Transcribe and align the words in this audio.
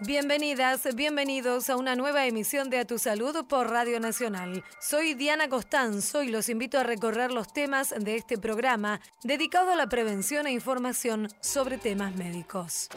Bienvenidas, 0.00 0.94
bienvenidos 0.94 1.68
a 1.68 1.76
una 1.76 1.96
nueva 1.96 2.24
emisión 2.24 2.70
de 2.70 2.78
A 2.78 2.84
Tu 2.84 3.00
Salud 3.00 3.44
por 3.48 3.68
Radio 3.68 3.98
Nacional. 3.98 4.62
Soy 4.80 5.14
Diana 5.14 5.48
Costanzo 5.48 6.22
y 6.22 6.28
los 6.28 6.48
invito 6.48 6.78
a 6.78 6.84
recorrer 6.84 7.32
los 7.32 7.52
temas 7.52 7.92
de 7.98 8.14
este 8.14 8.38
programa 8.38 9.00
dedicado 9.24 9.72
a 9.72 9.76
la 9.76 9.88
prevención 9.88 10.46
e 10.46 10.52
información 10.52 11.26
sobre 11.40 11.78
temas 11.78 12.14
médicos. 12.14 12.88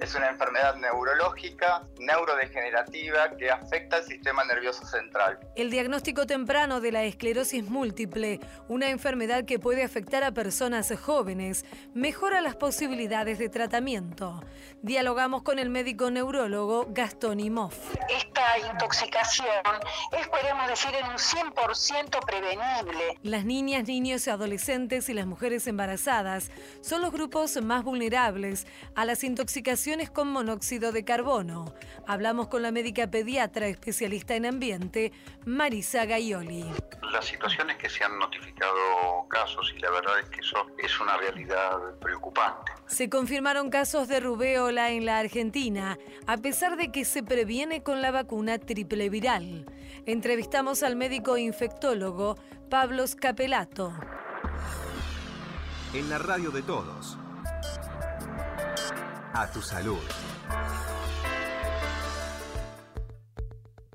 Es 0.00 0.14
una 0.14 0.30
enfermedad 0.30 0.76
neurológica, 0.76 1.82
neurodegenerativa, 1.98 3.36
que 3.36 3.50
afecta 3.50 3.96
al 3.96 4.04
sistema 4.04 4.44
nervioso 4.44 4.86
central. 4.86 5.38
El 5.56 5.70
diagnóstico 5.70 6.26
temprano 6.26 6.80
de 6.80 6.90
la 6.90 7.04
esclerosis 7.04 7.68
múltiple, 7.68 8.40
una 8.68 8.88
enfermedad 8.88 9.44
que 9.44 9.58
puede 9.58 9.84
afectar 9.84 10.24
a 10.24 10.32
personas 10.32 10.90
jóvenes, 10.98 11.66
mejora 11.92 12.40
las 12.40 12.56
posibilidades 12.56 13.38
de 13.38 13.50
tratamiento. 13.50 14.42
Dialogamos 14.80 15.42
con 15.42 15.58
el 15.58 15.68
médico 15.68 16.10
neurólogo 16.10 16.86
Gastón 16.88 17.38
Imoff. 17.38 17.76
Esta 18.08 18.70
intoxicación 18.72 19.46
es, 20.18 20.26
podemos 20.28 20.66
decir, 20.66 20.94
en 20.94 21.10
un 21.10 21.18
100% 21.18 22.24
prevenible. 22.24 23.18
Las 23.22 23.44
niñas, 23.44 23.86
niños, 23.86 24.28
adolescentes 24.28 25.10
y 25.10 25.14
las 25.14 25.26
mujeres 25.26 25.66
embarazadas 25.66 26.50
son 26.80 27.02
los 27.02 27.12
grupos 27.12 27.60
más 27.60 27.84
vulnerables 27.84 28.66
a 28.94 29.04
las 29.04 29.24
intoxicaciones 29.24 29.89
con 30.08 30.28
monóxido 30.28 30.92
de 30.92 31.04
carbono. 31.04 31.74
Hablamos 32.06 32.46
con 32.46 32.62
la 32.62 32.70
médica 32.70 33.10
pediatra 33.10 33.66
especialista 33.66 34.36
en 34.36 34.46
ambiente, 34.46 35.12
Marisa 35.44 36.04
Gaioli. 36.04 36.64
Las 37.12 37.24
situaciones 37.24 37.76
que 37.76 37.90
se 37.90 38.04
han 38.04 38.16
notificado 38.16 39.26
casos 39.28 39.72
y 39.76 39.80
la 39.80 39.90
verdad 39.90 40.20
es 40.20 40.30
que 40.30 40.40
eso 40.42 40.64
es 40.78 41.00
una 41.00 41.16
realidad 41.16 41.76
preocupante. 42.00 42.70
Se 42.86 43.10
confirmaron 43.10 43.68
casos 43.68 44.06
de 44.06 44.20
rubeola 44.20 44.90
en 44.90 45.06
la 45.06 45.18
Argentina, 45.18 45.98
a 46.28 46.36
pesar 46.36 46.76
de 46.76 46.92
que 46.92 47.04
se 47.04 47.24
previene 47.24 47.82
con 47.82 48.00
la 48.00 48.12
vacuna 48.12 48.58
triple 48.58 49.08
viral. 49.10 49.66
Entrevistamos 50.06 50.84
al 50.84 50.94
médico 50.94 51.36
infectólogo 51.36 52.36
Pablo 52.70 53.04
Scapelato. 53.08 53.92
En 55.94 56.08
la 56.08 56.18
radio 56.18 56.52
de 56.52 56.62
todos 56.62 57.18
a 59.32 59.50
tu 59.50 59.62
salud. 59.62 60.00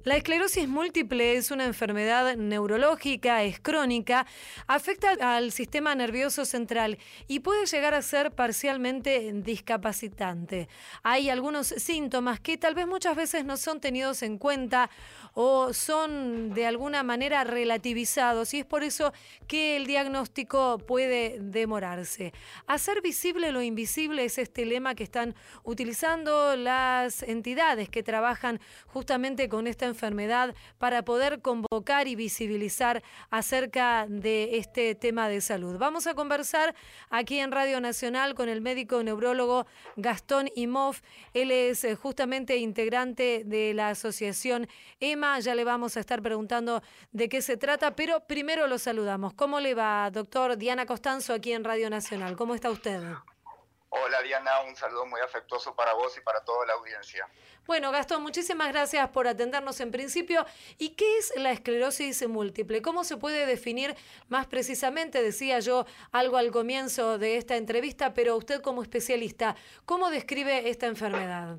La 0.05 0.17
esclerosis 0.17 0.67
múltiple 0.67 1.35
es 1.35 1.49
una 1.49 1.65
enfermedad 1.65 2.35
neurológica, 2.37 3.41
es 3.41 3.59
crónica, 3.59 4.27
afecta 4.67 5.35
al 5.35 5.51
sistema 5.51 5.95
nervioso 5.95 6.45
central 6.45 6.99
y 7.27 7.39
puede 7.39 7.65
llegar 7.65 7.95
a 7.95 8.03
ser 8.03 8.29
parcialmente 8.29 9.31
discapacitante. 9.33 10.69
Hay 11.01 11.31
algunos 11.31 11.65
síntomas 11.65 12.39
que 12.39 12.55
tal 12.59 12.75
vez 12.75 12.85
muchas 12.85 13.15
veces 13.15 13.45
no 13.45 13.57
son 13.57 13.81
tenidos 13.81 14.21
en 14.21 14.37
cuenta 14.37 14.91
o 15.35 15.73
son 15.73 16.53
de 16.53 16.65
alguna 16.65 17.03
manera 17.03 17.43
relativizados 17.43 18.53
y 18.53 18.59
es 18.59 18.65
por 18.65 18.83
eso 18.83 19.13
que 19.47 19.75
el 19.75 19.85
diagnóstico 19.85 20.77
puede 20.79 21.37
demorarse. 21.41 22.33
Hacer 22.67 23.01
visible 23.01 23.51
lo 23.51 23.61
invisible 23.61 24.23
es 24.23 24.37
este 24.37 24.65
lema 24.65 24.95
que 24.95 25.03
están 25.03 25.35
utilizando 25.63 26.55
las 26.55 27.21
entidades 27.21 27.89
que 27.89 28.01
trabajan 28.01 28.61
justamente 28.87 29.49
con 29.49 29.67
esta 29.67 29.85
enfermedad 29.85 30.55
para 30.77 31.03
poder 31.03 31.41
convocar 31.41 32.07
y 32.07 32.15
visibilizar 32.15 33.03
acerca 33.29 34.07
de 34.07 34.57
este 34.57 34.95
tema 34.95 35.27
de 35.27 35.41
salud. 35.41 35.77
Vamos 35.77 36.07
a 36.07 36.13
conversar 36.13 36.73
aquí 37.09 37.39
en 37.39 37.51
Radio 37.51 37.81
Nacional 37.81 38.35
con 38.35 38.47
el 38.47 38.61
médico 38.61 39.03
neurólogo 39.03 39.67
Gastón 39.97 40.49
Imov. 40.55 40.95
Él 41.33 41.51
es 41.51 41.83
eh, 41.83 41.95
justamente 41.95 42.55
integrante 42.55 43.43
de 43.45 43.73
la 43.73 43.89
asociación 43.89 44.69
EMA. 45.01 45.24
Ya 45.39 45.55
le 45.55 45.63
vamos 45.63 45.97
a 45.97 45.99
estar 45.99 46.21
preguntando 46.21 46.81
de 47.11 47.27
qué 47.27 47.41
se 47.41 47.57
trata, 47.57 47.95
pero 47.95 48.21
primero 48.21 48.67
lo 48.67 48.77
saludamos. 48.77 49.33
¿Cómo 49.33 49.59
le 49.59 49.73
va, 49.73 50.09
doctor 50.11 50.55
Diana 50.55 50.85
Costanzo, 50.85 51.33
aquí 51.33 51.51
en 51.51 51.63
Radio 51.63 51.89
Nacional? 51.89 52.35
¿Cómo 52.35 52.53
está 52.53 52.69
usted? 52.69 53.01
Hola 53.89 54.21
Diana, 54.21 54.61
un 54.67 54.75
saludo 54.75 55.05
muy 55.05 55.19
afectuoso 55.21 55.73
para 55.73 55.93
vos 55.93 56.15
y 56.17 56.21
para 56.21 56.41
toda 56.41 56.65
la 56.65 56.73
audiencia. 56.73 57.27
Bueno, 57.65 57.91
Gastón, 57.91 58.21
muchísimas 58.21 58.67
gracias 58.67 59.09
por 59.09 59.27
atendernos 59.27 59.79
en 59.79 59.89
principio. 59.89 60.45
¿Y 60.77 60.89
qué 60.89 61.17
es 61.17 61.33
la 61.37 61.51
esclerosis 61.51 62.27
múltiple? 62.27 62.81
¿Cómo 62.81 63.03
se 63.03 63.17
puede 63.17 63.45
definir 63.45 63.95
más 64.27 64.47
precisamente? 64.47 65.23
Decía 65.23 65.59
yo 65.59 65.85
algo 66.11 66.37
al 66.37 66.51
comienzo 66.51 67.17
de 67.17 67.37
esta 67.37 67.55
entrevista, 67.55 68.13
pero 68.13 68.37
usted 68.37 68.61
como 68.61 68.83
especialista, 68.83 69.55
¿cómo 69.85 70.09
describe 70.09 70.69
esta 70.69 70.87
enfermedad? 70.87 71.57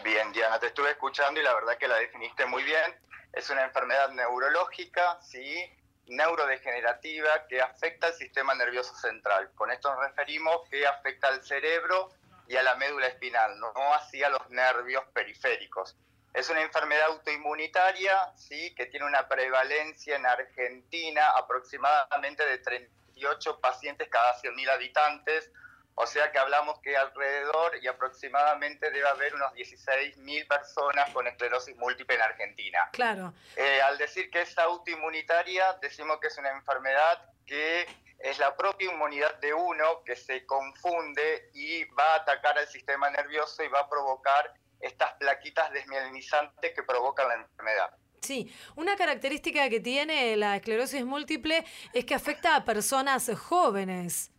Bien, 0.00 0.32
Diana, 0.32 0.58
te 0.58 0.68
estuve 0.68 0.90
escuchando 0.90 1.40
y 1.40 1.44
la 1.44 1.54
verdad 1.54 1.76
que 1.76 1.86
la 1.86 1.96
definiste 1.96 2.46
muy 2.46 2.62
bien. 2.64 2.98
Es 3.32 3.50
una 3.50 3.62
enfermedad 3.62 4.10
neurológica, 4.10 5.20
sí, 5.20 5.70
neurodegenerativa 6.06 7.46
que 7.46 7.60
afecta 7.60 8.08
al 8.08 8.14
sistema 8.14 8.54
nervioso 8.54 8.94
central. 8.96 9.52
Con 9.54 9.70
esto 9.70 9.94
nos 9.94 10.02
referimos 10.02 10.68
que 10.68 10.86
afecta 10.86 11.28
al 11.28 11.44
cerebro 11.44 12.10
y 12.48 12.56
a 12.56 12.62
la 12.62 12.74
médula 12.74 13.06
espinal, 13.06 13.58
no 13.60 13.72
así 13.94 14.22
a 14.22 14.30
los 14.30 14.48
nervios 14.50 15.04
periféricos. 15.12 15.96
Es 16.34 16.48
una 16.48 16.62
enfermedad 16.62 17.08
autoinmunitaria, 17.08 18.32
sí, 18.34 18.74
que 18.74 18.86
tiene 18.86 19.06
una 19.06 19.28
prevalencia 19.28 20.16
en 20.16 20.26
Argentina 20.26 21.28
aproximadamente 21.36 22.44
de 22.46 22.58
38 22.58 23.60
pacientes 23.60 24.08
cada 24.08 24.34
100.000 24.40 24.70
habitantes, 24.70 25.52
o 25.94 26.06
sea 26.06 26.32
que 26.32 26.38
hablamos 26.38 26.80
que 26.80 26.96
alrededor 26.96 27.78
y 27.82 27.86
aproximadamente 27.86 28.90
debe 28.90 29.08
haber 29.08 29.34
unos 29.34 29.52
16.000 29.52 30.48
personas 30.48 31.10
con 31.10 31.26
esclerosis 31.26 31.76
múltiple 31.76 32.16
en 32.16 32.22
Argentina. 32.22 32.88
Claro. 32.92 33.34
Eh, 33.56 33.80
al 33.82 33.98
decir 33.98 34.30
que 34.30 34.42
es 34.42 34.58
autoinmunitaria, 34.58 35.78
decimos 35.80 36.18
que 36.20 36.28
es 36.28 36.38
una 36.38 36.50
enfermedad 36.50 37.28
que 37.46 37.86
es 38.18 38.38
la 38.38 38.56
propia 38.56 38.90
inmunidad 38.90 39.34
de 39.40 39.52
uno 39.52 40.02
que 40.04 40.16
se 40.16 40.46
confunde 40.46 41.50
y 41.54 41.84
va 41.84 42.14
a 42.14 42.16
atacar 42.16 42.56
al 42.56 42.68
sistema 42.68 43.10
nervioso 43.10 43.62
y 43.62 43.68
va 43.68 43.80
a 43.80 43.88
provocar 43.88 44.54
estas 44.80 45.12
plaquitas 45.14 45.72
desmielinizantes 45.72 46.72
que 46.74 46.82
provocan 46.82 47.28
la 47.28 47.34
enfermedad. 47.34 47.96
Sí, 48.22 48.54
una 48.76 48.96
característica 48.96 49.68
que 49.68 49.80
tiene 49.80 50.36
la 50.36 50.56
esclerosis 50.56 51.04
múltiple 51.04 51.64
es 51.92 52.04
que 52.04 52.14
afecta 52.14 52.54
a 52.54 52.64
personas 52.64 53.28
jóvenes. 53.36 54.31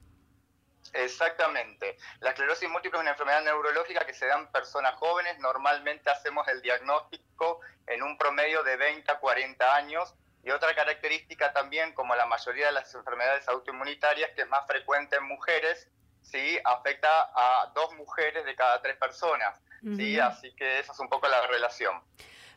Exactamente. 0.94 1.98
La 2.20 2.30
esclerosis 2.30 2.70
múltiple 2.70 3.00
es 3.00 3.02
una 3.02 3.12
enfermedad 3.12 3.44
neurológica 3.44 4.06
que 4.06 4.14
se 4.14 4.28
da 4.28 4.38
en 4.38 4.48
personas 4.48 4.94
jóvenes. 4.96 5.40
Normalmente 5.40 6.10
hacemos 6.10 6.48
el 6.48 6.62
diagnóstico 6.62 7.62
en 7.88 8.04
un 8.04 8.18
promedio 8.18 8.64
de 8.64 8.78
20 8.78 9.12
a 9.12 9.20
40 9.20 9.76
años. 9.76 10.14
Y 10.44 10.52
otra 10.52 10.76
característica 10.76 11.54
también, 11.54 11.94
como 11.94 12.16
la 12.16 12.26
mayoría 12.26 12.68
de 12.68 12.74
las 12.74 12.94
enfermedades 12.94 13.48
autoinmunitarias, 13.48 14.32
que 14.32 14.42
es 14.42 14.50
más 14.50 14.68
frecuente 14.68 15.16
en 15.16 15.24
mujeres, 15.24 15.88
¿sí? 16.22 16.60
afecta 16.66 17.32
a 17.34 17.72
dos 17.74 17.94
mujeres 17.96 18.46
de 18.46 18.56
cada 18.56 18.82
tres 18.82 18.98
personas. 18.98 19.60
¿sí? 19.96 20.20
Así 20.20 20.54
que 20.56 20.80
esa 20.80 20.92
es 20.92 21.00
un 21.00 21.10
poco 21.10 21.28
la 21.28 21.48
relación. 21.48 22.02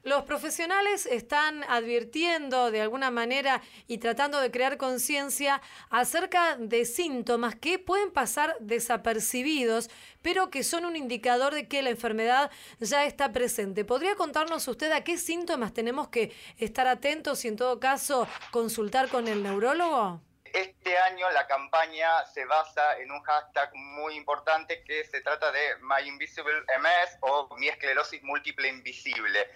Los 0.06 0.22
profesionales 0.22 1.04
están 1.04 1.64
advirtiendo 1.64 2.70
de 2.70 2.80
alguna 2.80 3.10
manera 3.10 3.60
y 3.88 3.98
tratando 3.98 4.40
de 4.40 4.52
crear 4.52 4.76
conciencia 4.76 5.60
acerca 5.90 6.54
de 6.58 6.84
síntomas 6.84 7.56
que 7.56 7.80
pueden 7.80 8.12
pasar 8.12 8.54
desapercibidos, 8.60 9.90
pero 10.22 10.48
que 10.48 10.62
son 10.62 10.84
un 10.84 10.94
indicador 10.94 11.54
de 11.54 11.66
que 11.66 11.82
la 11.82 11.90
enfermedad 11.90 12.52
ya 12.78 13.04
está 13.04 13.32
presente. 13.32 13.84
¿Podría 13.84 14.14
contarnos 14.14 14.68
usted 14.68 14.92
a 14.92 15.02
qué 15.02 15.18
síntomas 15.18 15.74
tenemos 15.74 16.06
que 16.06 16.32
estar 16.56 16.86
atentos 16.86 17.44
y 17.44 17.48
en 17.48 17.56
todo 17.56 17.80
caso 17.80 18.28
consultar 18.52 19.08
con 19.08 19.26
el 19.26 19.42
neurólogo? 19.42 20.20
Este 20.44 20.96
año 20.98 21.28
la 21.32 21.48
campaña 21.48 22.24
se 22.26 22.44
basa 22.44 22.96
en 23.00 23.10
un 23.10 23.20
hashtag 23.22 23.74
muy 23.74 24.14
importante 24.14 24.84
que 24.84 25.04
se 25.04 25.20
trata 25.22 25.50
de 25.50 25.78
My 25.80 26.06
Invisible 26.06 26.60
MS 26.78 27.18
o 27.22 27.56
mi 27.58 27.66
esclerosis 27.66 28.22
múltiple 28.22 28.68
invisible. 28.68 29.50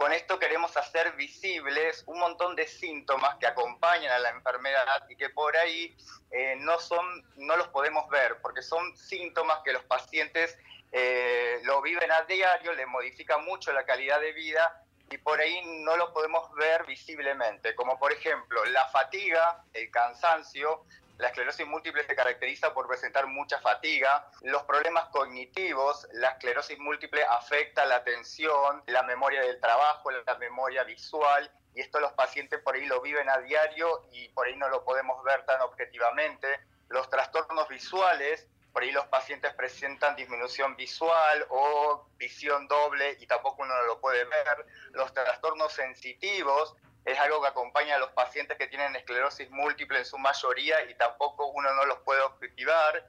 Con 0.00 0.14
esto 0.14 0.38
queremos 0.38 0.74
hacer 0.78 1.12
visibles 1.12 2.04
un 2.06 2.18
montón 2.18 2.56
de 2.56 2.66
síntomas 2.66 3.36
que 3.36 3.46
acompañan 3.46 4.10
a 4.10 4.18
la 4.18 4.30
enfermedad 4.30 5.04
y 5.10 5.14
que 5.14 5.28
por 5.28 5.54
ahí 5.58 5.94
eh, 6.30 6.56
no, 6.56 6.78
son, 6.78 7.04
no 7.36 7.54
los 7.58 7.68
podemos 7.68 8.08
ver, 8.08 8.38
porque 8.40 8.62
son 8.62 8.96
síntomas 8.96 9.58
que 9.62 9.74
los 9.74 9.84
pacientes 9.84 10.56
eh, 10.90 11.60
lo 11.64 11.82
viven 11.82 12.10
a 12.10 12.22
diario, 12.22 12.72
le 12.72 12.86
modifican 12.86 13.44
mucho 13.44 13.74
la 13.74 13.84
calidad 13.84 14.18
de 14.22 14.32
vida 14.32 14.82
y 15.10 15.18
por 15.18 15.38
ahí 15.38 15.60
no 15.84 15.98
lo 15.98 16.14
podemos 16.14 16.50
ver 16.54 16.86
visiblemente, 16.86 17.74
como 17.74 17.98
por 17.98 18.10
ejemplo 18.10 18.64
la 18.64 18.88
fatiga, 18.88 19.62
el 19.74 19.90
cansancio, 19.90 20.86
la 21.20 21.28
esclerosis 21.28 21.66
múltiple 21.66 22.02
se 22.04 22.16
caracteriza 22.16 22.72
por 22.72 22.88
presentar 22.88 23.26
mucha 23.26 23.60
fatiga, 23.60 24.26
los 24.40 24.62
problemas 24.62 25.04
cognitivos, 25.10 26.08
la 26.12 26.30
esclerosis 26.30 26.78
múltiple 26.78 27.22
afecta 27.24 27.84
la 27.84 27.96
atención, 27.96 28.82
la 28.86 29.02
memoria 29.02 29.42
del 29.42 29.60
trabajo, 29.60 30.10
la 30.10 30.34
memoria 30.38 30.82
visual, 30.84 31.50
y 31.74 31.80
esto 31.82 32.00
los 32.00 32.12
pacientes 32.12 32.60
por 32.60 32.74
ahí 32.74 32.86
lo 32.86 33.02
viven 33.02 33.28
a 33.28 33.38
diario 33.38 34.08
y 34.12 34.28
por 34.30 34.46
ahí 34.46 34.56
no 34.56 34.68
lo 34.70 34.82
podemos 34.82 35.22
ver 35.22 35.44
tan 35.44 35.60
objetivamente. 35.60 36.48
Los 36.88 37.08
trastornos 37.10 37.68
visuales, 37.68 38.48
por 38.72 38.82
ahí 38.82 38.90
los 38.90 39.06
pacientes 39.06 39.52
presentan 39.54 40.16
disminución 40.16 40.74
visual 40.74 41.46
o 41.50 42.08
visión 42.16 42.66
doble 42.66 43.18
y 43.20 43.26
tampoco 43.26 43.62
uno 43.62 43.76
no 43.76 43.84
lo 43.84 44.00
puede 44.00 44.24
ver. 44.24 44.66
Los 44.92 45.12
trastornos 45.12 45.72
sensitivos 45.72 46.74
es 47.04 47.18
algo 47.18 47.40
que 47.40 47.48
acompaña 47.48 47.96
a 47.96 47.98
los 47.98 48.10
pacientes 48.10 48.56
que 48.58 48.66
tienen 48.66 48.94
esclerosis 48.96 49.50
múltiple 49.50 49.98
en 49.98 50.04
su 50.04 50.18
mayoría 50.18 50.84
y 50.90 50.94
tampoco 50.94 51.46
uno 51.46 51.72
no 51.74 51.86
los 51.86 51.98
puede 52.00 52.20
objetivar. 52.22 53.06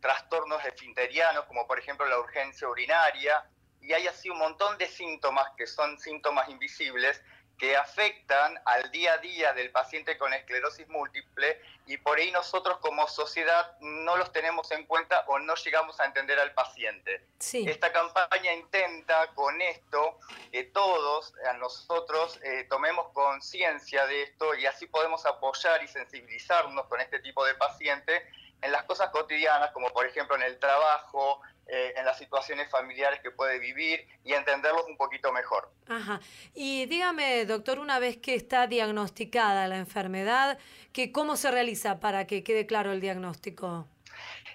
Trastornos 0.00 0.64
esfinterianos, 0.64 1.44
como 1.46 1.66
por 1.66 1.78
ejemplo 1.78 2.06
la 2.06 2.18
urgencia 2.18 2.68
urinaria, 2.68 3.44
y 3.80 3.92
hay 3.92 4.06
así 4.06 4.30
un 4.30 4.38
montón 4.38 4.78
de 4.78 4.86
síntomas 4.86 5.46
que 5.56 5.66
son 5.66 5.98
síntomas 5.98 6.48
invisibles 6.48 7.22
que 7.58 7.76
afectan 7.76 8.60
al 8.64 8.90
día 8.90 9.14
a 9.14 9.18
día 9.18 9.52
del 9.52 9.70
paciente 9.70 10.18
con 10.18 10.32
esclerosis 10.32 10.88
múltiple 10.88 11.60
y 11.86 11.98
por 11.98 12.18
ahí 12.18 12.30
nosotros 12.30 12.78
como 12.78 13.06
sociedad 13.08 13.76
no 13.80 14.16
los 14.16 14.32
tenemos 14.32 14.70
en 14.72 14.86
cuenta 14.86 15.24
o 15.28 15.38
no 15.38 15.54
llegamos 15.54 16.00
a 16.00 16.06
entender 16.06 16.38
al 16.38 16.52
paciente. 16.52 17.26
Esta 17.38 17.92
campaña 17.92 18.52
intenta 18.54 19.28
con 19.34 19.60
esto 19.60 20.18
que 20.50 20.64
todos, 20.64 21.34
a 21.48 21.52
nosotros, 21.54 22.40
eh, 22.42 22.66
tomemos 22.68 23.12
conciencia 23.12 24.06
de 24.06 24.22
esto 24.22 24.54
y 24.54 24.66
así 24.66 24.86
podemos 24.86 25.26
apoyar 25.26 25.82
y 25.82 25.88
sensibilizarnos 25.88 26.86
con 26.86 27.00
este 27.00 27.20
tipo 27.20 27.44
de 27.44 27.54
paciente 27.54 28.26
en 28.64 28.72
las 28.72 28.84
cosas 28.84 29.10
cotidianas, 29.10 29.70
como 29.72 29.90
por 29.90 30.06
ejemplo 30.06 30.36
en 30.36 30.42
el 30.42 30.58
trabajo, 30.58 31.42
eh, 31.66 31.92
en 31.96 32.04
las 32.06 32.18
situaciones 32.18 32.70
familiares 32.70 33.20
que 33.20 33.30
puede 33.30 33.58
vivir 33.58 34.06
y 34.24 34.32
entenderlos 34.32 34.84
un 34.88 34.96
poquito 34.96 35.32
mejor. 35.32 35.70
Ajá. 35.86 36.20
Y 36.54 36.86
dígame, 36.86 37.44
doctor, 37.44 37.78
una 37.78 37.98
vez 37.98 38.16
que 38.16 38.34
está 38.34 38.66
diagnosticada 38.66 39.68
la 39.68 39.76
enfermedad, 39.76 40.58
que 40.94 41.12
¿cómo 41.12 41.36
se 41.36 41.50
realiza 41.50 42.00
para 42.00 42.26
que 42.26 42.42
quede 42.42 42.66
claro 42.66 42.92
el 42.92 43.02
diagnóstico? 43.02 43.86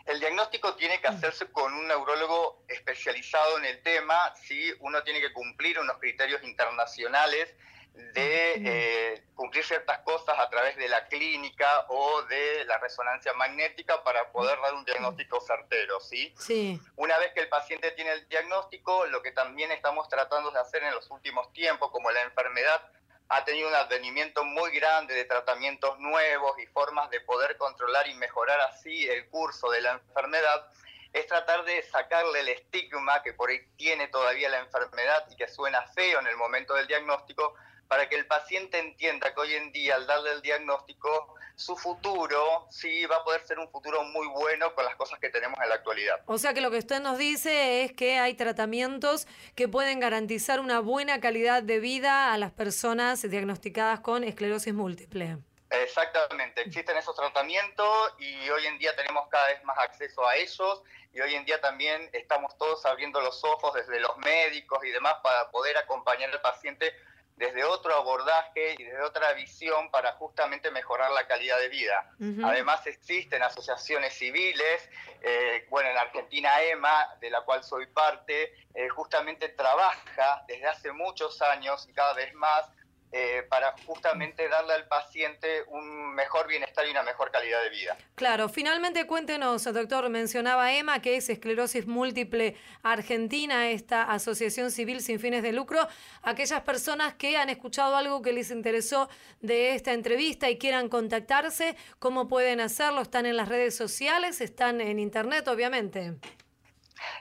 El 0.05 0.19
diagnóstico 0.19 0.75
tiene 0.75 0.99
que 0.99 1.09
mm. 1.09 1.13
hacerse 1.13 1.51
con 1.51 1.71
un 1.71 1.87
neurólogo 1.87 2.63
especializado 2.67 3.59
en 3.59 3.65
el 3.65 3.83
tema, 3.83 4.33
¿sí? 4.35 4.73
uno 4.79 5.03
tiene 5.03 5.21
que 5.21 5.31
cumplir 5.33 5.77
unos 5.79 5.99
criterios 5.99 6.43
internacionales 6.43 7.53
de 7.93 8.53
eh, 8.55 9.23
cumplir 9.35 9.63
ciertas 9.63 9.99
cosas 9.99 10.37
a 10.39 10.49
través 10.49 10.75
de 10.77 10.87
la 10.87 11.07
clínica 11.07 11.85
o 11.89 12.23
de 12.23 12.65
la 12.65 12.77
resonancia 12.77 13.33
magnética 13.33 14.03
para 14.03 14.31
poder 14.31 14.59
dar 14.61 14.73
un 14.73 14.85
diagnóstico 14.85 15.39
certero, 15.41 15.99
¿sí? 15.99 16.33
Sí. 16.37 16.81
Una 16.95 17.17
vez 17.17 17.33
que 17.33 17.41
el 17.41 17.49
paciente 17.49 17.91
tiene 17.91 18.11
el 18.13 18.27
diagnóstico, 18.27 19.05
lo 19.07 19.21
que 19.21 19.31
también 19.31 19.71
estamos 19.71 20.09
tratando 20.09 20.51
de 20.51 20.59
hacer 20.59 20.83
en 20.83 20.93
los 20.93 21.09
últimos 21.11 21.51
tiempos, 21.53 21.91
como 21.91 22.11
la 22.11 22.21
enfermedad 22.21 22.81
ha 23.29 23.45
tenido 23.45 23.69
un 23.69 23.75
advenimiento 23.75 24.43
muy 24.43 24.71
grande 24.71 25.13
de 25.13 25.23
tratamientos 25.25 25.99
nuevos 25.99 26.57
y 26.59 26.65
formas 26.67 27.09
de 27.11 27.21
poder 27.21 27.57
controlar 27.57 28.07
y 28.07 28.15
mejorar 28.15 28.59
así 28.61 29.07
el 29.07 29.27
curso 29.29 29.69
de 29.69 29.81
la 29.81 29.91
enfermedad, 29.91 30.67
es 31.13 31.27
tratar 31.27 31.63
de 31.63 31.81
sacarle 31.83 32.39
el 32.41 32.49
estigma 32.49 33.21
que 33.23 33.33
por 33.33 33.49
ahí 33.49 33.59
tiene 33.77 34.07
todavía 34.07 34.49
la 34.49 34.59
enfermedad 34.59 35.25
y 35.29 35.35
que 35.35 35.47
suena 35.47 35.81
feo 35.93 36.19
en 36.19 36.27
el 36.27 36.37
momento 36.37 36.73
del 36.73 36.87
diagnóstico, 36.87 37.55
para 37.89 38.07
que 38.07 38.15
el 38.15 38.27
paciente 38.27 38.77
entienda 38.77 39.33
que 39.33 39.41
hoy 39.41 39.53
en 39.55 39.71
día, 39.71 39.95
al 39.95 40.05
darle 40.05 40.31
el 40.33 40.41
diagnóstico, 40.43 41.33
su 41.55 41.75
futuro 41.75 42.67
sí 42.69 43.03
va 43.07 43.17
a 43.17 43.23
poder 43.23 43.41
ser 43.47 43.57
un 43.57 43.67
futuro 43.67 44.03
muy 44.03 44.27
bueno 44.27 44.75
con 44.75 44.85
las 44.85 44.95
cosas 44.95 45.19
que 45.19 45.29
tenemos 45.29 45.59
en 45.59 45.69
la 45.69 45.75
actualidad. 45.75 46.21
O 46.27 46.37
sea 46.37 46.53
que 46.53 46.61
lo 46.61 46.69
que 46.69 46.77
usted 46.77 47.01
nos 47.01 47.17
dice 47.17 47.83
es 47.83 47.91
que 47.93 48.19
hay 48.19 48.35
tratamientos 48.35 49.27
que 49.55 49.67
pueden 49.67 49.99
garantizar 49.99 50.59
una 50.59 50.79
buena 50.81 51.19
calidad 51.19 51.63
de 51.63 51.79
vida 51.79 52.31
a 52.31 52.37
las 52.37 52.51
personas 52.51 53.23
diagnosticadas 53.27 54.01
con 54.01 54.23
esclerosis 54.23 54.73
múltiple. 54.73 55.37
Exactamente, 55.71 56.61
existen 56.61 56.95
esos 56.95 57.15
tratamientos 57.15 58.13
y 58.19 58.49
hoy 58.51 58.67
en 58.67 58.77
día 58.77 58.95
tenemos 58.95 59.27
cada 59.29 59.47
vez 59.47 59.63
más 59.63 59.77
acceso 59.79 60.27
a 60.27 60.35
ellos 60.35 60.83
y 61.11 61.21
hoy 61.21 61.33
en 61.33 61.43
día 61.43 61.59
también 61.59 62.07
estamos 62.13 62.55
todos 62.57 62.85
abriendo 62.85 63.19
los 63.19 63.43
ojos 63.43 63.73
desde 63.73 63.99
los 63.99 64.15
médicos 64.17 64.79
y 64.83 64.89
demás 64.89 65.15
para 65.23 65.49
poder 65.49 65.75
acompañar 65.77 66.29
al 66.29 66.41
paciente 66.41 66.93
desde 67.39 67.63
otro 67.63 67.95
abordaje 67.95 68.75
y 68.77 68.83
desde 68.83 69.01
otra 69.01 69.31
visión 69.31 69.89
para 69.91 70.11
justamente 70.13 70.69
mejorar 70.71 71.09
la 71.11 71.25
calidad 71.25 71.57
de 71.57 71.69
vida. 71.69 72.11
Además 72.43 72.85
existen 72.85 73.41
asociaciones 73.41 74.13
civiles, 74.13 74.89
eh, 75.21 75.65
bueno, 75.69 75.89
en 75.89 75.97
Argentina 75.97 76.61
EMA, 76.61 77.15
de 77.21 77.29
la 77.29 77.41
cual 77.41 77.63
soy 77.63 77.87
parte, 77.87 78.53
eh, 78.73 78.89
justamente 78.89 79.47
trabaja 79.49 80.43
desde 80.47 80.67
hace 80.67 80.91
muchos 80.91 81.41
años 81.41 81.87
y 81.87 81.93
cada 81.93 82.13
vez 82.13 82.33
más 82.33 82.69
eh, 83.11 83.43
para 83.49 83.73
justamente 83.87 84.47
darle 84.49 84.73
al 84.73 84.87
paciente 84.87 85.63
un 85.69 86.13
mejor 86.13 86.47
bienestar 86.47 86.85
y 86.87 86.91
una 86.91 87.01
mejor 87.01 87.31
calidad 87.31 87.63
de 87.63 87.69
vida. 87.69 87.97
Claro, 88.13 88.49
finalmente 88.49 89.07
cuéntenos, 89.07 89.63
doctor, 89.63 90.09
mencionaba 90.09 90.73
Emma, 90.73 91.01
que 91.01 91.15
es 91.15 91.29
Esclerosis 91.29 91.87
Múltiple 91.87 92.55
Argentina, 92.83 93.69
esta 93.69 94.03
asociación 94.03 94.69
civil 94.69 95.01
sin 95.01 95.19
fines 95.19 95.41
de 95.41 95.53
lucro, 95.53 95.87
aquellas 96.21 96.61
personas 96.61 97.15
que 97.15 97.35
han 97.35 97.49
escuchado 97.49 97.95
algo 97.95 98.21
que 98.21 98.31
les 98.31 98.51
interesó 98.51 99.09
de 99.41 99.73
esta 99.73 99.93
entrevista 99.93 100.49
y 100.49 100.57
quieran 100.57 100.87
contactarse, 100.87 101.75
¿cómo 101.97 102.27
pueden 102.27 102.59
hacerlo? 102.59 103.01
¿Están 103.01 103.25
en 103.25 103.37
las 103.37 103.49
redes 103.49 103.75
sociales? 103.75 104.39
¿Están 104.39 104.81
en 104.81 104.99
internet, 104.99 105.47
obviamente? 105.47 106.13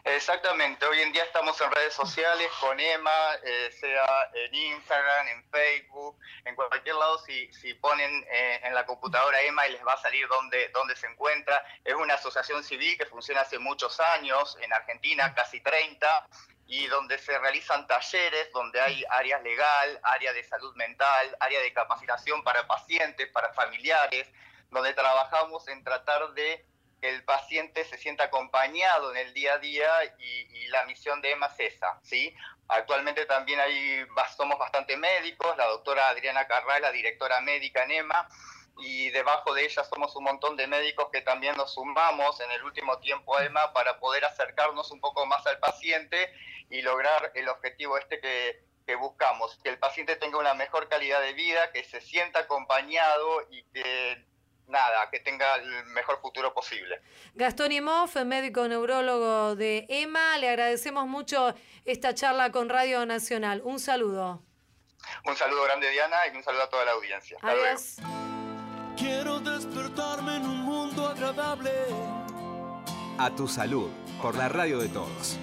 Exactamente, 0.04 0.86
hoy 0.86 1.00
en 1.00 1.12
día 1.12 1.24
estamos 1.24 1.60
en 1.60 1.70
redes 1.70 1.94
sociales 1.94 2.48
con 2.60 2.78
Emma, 2.78 3.34
eh, 3.42 3.70
sea 3.72 4.30
en 4.32 4.54
Instagram, 4.54 5.28
en 5.28 5.44
Facebook, 5.50 6.18
en 6.44 6.54
cualquier 6.54 6.94
lado, 6.94 7.18
si, 7.18 7.52
si 7.52 7.74
ponen 7.74 8.24
eh, 8.30 8.60
en 8.64 8.74
la 8.74 8.86
computadora 8.86 9.40
Emma 9.42 9.66
y 9.66 9.72
les 9.72 9.86
va 9.86 9.94
a 9.94 10.02
salir 10.02 10.26
dónde, 10.28 10.70
dónde 10.72 10.96
se 10.96 11.06
encuentra. 11.06 11.64
Es 11.84 11.94
una 11.94 12.14
asociación 12.14 12.62
civil 12.64 12.96
que 12.96 13.06
funciona 13.06 13.42
hace 13.42 13.58
muchos 13.58 13.98
años 14.00 14.56
en 14.60 14.72
Argentina, 14.72 15.34
casi 15.34 15.60
30, 15.60 16.28
y 16.68 16.86
donde 16.86 17.18
se 17.18 17.38
realizan 17.38 17.86
talleres, 17.86 18.52
donde 18.52 18.80
hay 18.80 19.04
áreas 19.10 19.42
legal, 19.42 20.00
área 20.02 20.32
de 20.32 20.44
salud 20.44 20.74
mental, 20.76 21.36
área 21.40 21.60
de 21.60 21.72
capacitación 21.72 22.44
para 22.44 22.66
pacientes, 22.66 23.28
para 23.28 23.52
familiares, 23.54 24.28
donde 24.70 24.92
trabajamos 24.92 25.66
en 25.68 25.82
tratar 25.82 26.32
de 26.34 26.67
el 27.00 27.24
paciente 27.24 27.84
se 27.84 27.96
sienta 27.96 28.24
acompañado 28.24 29.12
en 29.12 29.18
el 29.18 29.34
día 29.34 29.54
a 29.54 29.58
día 29.58 29.88
y, 30.18 30.66
la 30.68 30.84
misión 30.84 31.22
de 31.22 31.30
EMA 31.30 31.46
es 31.46 31.74
esa, 31.74 31.98
¿sí? 32.02 32.34
Actualmente 32.68 33.24
también 33.24 33.58
hay, 33.58 34.04
somos 34.36 34.58
bastante 34.58 34.98
médicos, 34.98 35.56
la 35.56 35.64
doctora 35.64 36.08
Adriana 36.10 36.46
Carral, 36.46 36.82
la 36.82 36.92
directora 36.92 37.40
médica 37.40 37.84
en 37.84 37.92
EMA, 37.92 38.28
y 38.76 39.08
debajo 39.08 39.54
de 39.54 39.64
ella 39.64 39.82
somos 39.84 40.14
un 40.14 40.24
montón 40.24 40.56
de 40.56 40.66
médicos 40.66 41.08
que 41.10 41.22
también 41.22 41.56
nos 41.56 41.72
sumamos 41.72 42.38
en 42.40 42.50
el 42.50 42.62
último 42.64 42.98
tiempo 42.98 43.34
a 43.34 43.46
EMA 43.46 43.72
para 43.72 43.98
poder 43.98 44.26
acercarnos 44.26 44.90
un 44.90 45.00
poco 45.00 45.24
más 45.24 45.46
al 45.46 45.58
paciente 45.58 46.30
y 46.68 46.82
lograr 46.82 47.32
el 47.34 47.48
objetivo 47.48 47.96
este 47.96 48.20
que 48.20 48.94
buscamos, 48.94 49.58
que 49.62 49.68
el 49.68 49.78
paciente 49.78 50.16
tenga 50.16 50.38
una 50.38 50.54
mejor 50.54 50.88
calidad 50.88 51.20
de 51.20 51.34
vida, 51.34 51.72
que 51.72 51.84
se 51.84 52.00
sienta 52.00 52.40
acompañado 52.40 53.46
y 53.50 53.62
que 53.64 54.24
nada, 54.68 55.08
que 55.10 55.20
tenga 55.20 55.56
el 55.56 55.86
mejor 55.86 56.20
futuro 56.20 56.52
posible. 56.52 57.00
Gastón 57.34 57.72
Imhoff, 57.72 58.16
médico 58.24 58.68
neurólogo 58.68 59.56
de 59.56 59.86
EMA, 59.88 60.38
le 60.38 60.50
agradecemos 60.50 61.06
mucho 61.06 61.54
esta 61.84 62.14
charla 62.14 62.50
con 62.52 62.68
Radio 62.68 63.04
Nacional. 63.06 63.62
Un 63.64 63.80
saludo. 63.80 64.42
Un 65.24 65.36
saludo 65.36 65.64
grande, 65.64 65.90
Diana, 65.90 66.16
y 66.32 66.36
un 66.36 66.42
saludo 66.42 66.64
a 66.64 66.68
toda 66.68 66.84
la 66.84 66.92
audiencia. 66.92 67.38
Adiós. 67.42 67.96
Quiero 68.96 69.38
despertarme 69.40 70.36
en 70.36 70.42
un 70.42 70.58
mundo 70.58 71.06
agradable. 71.06 71.70
A 73.18 73.30
tu 73.34 73.48
salud, 73.48 73.90
por 74.20 74.36
la 74.36 74.48
radio 74.48 74.78
de 74.78 74.88
todos. 74.88 75.38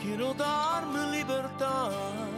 Quiero 0.00 0.32
darme 0.34 1.16
libertad 1.16 2.37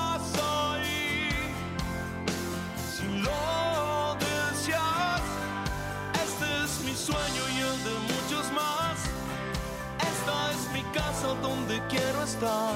estar. 12.31 12.75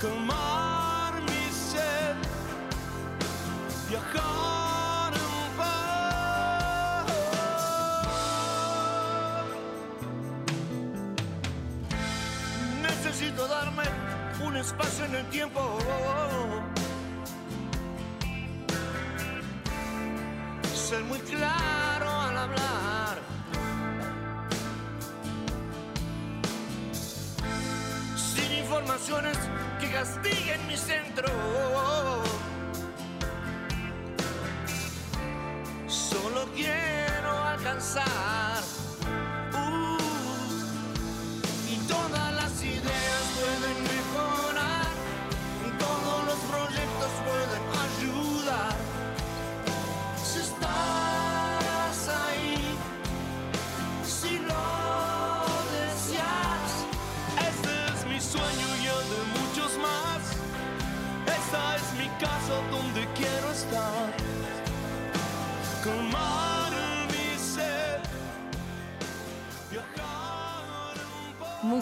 Calmar 0.00 1.12
mi 1.28 1.44
sed, 1.70 2.16
viajar 3.88 5.12
en 5.14 5.56
paz. 5.58 7.06
necesito 12.88 13.42
darme 13.48 13.84
un 14.46 14.56
espacio 14.56 15.04
en 15.04 15.14
el 15.14 15.26
tiempo. 15.26 15.60
Ser 20.74 21.02
muy 21.04 21.18
claro 21.20 21.75
que 29.78 29.88
castiguen 29.92 30.66
mi 30.66 30.76
centro. 30.76 32.25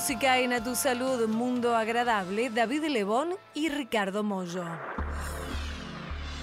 Música 0.05 0.37
en 0.39 0.53
A 0.53 0.63
Tu 0.63 0.75
Salud, 0.75 1.27
Mundo 1.29 1.75
Agradable, 1.75 2.51
David 2.51 2.85
Lebón 2.91 3.31
y 3.55 3.71
Ricardo 3.71 4.23
Mollo. 4.23 4.63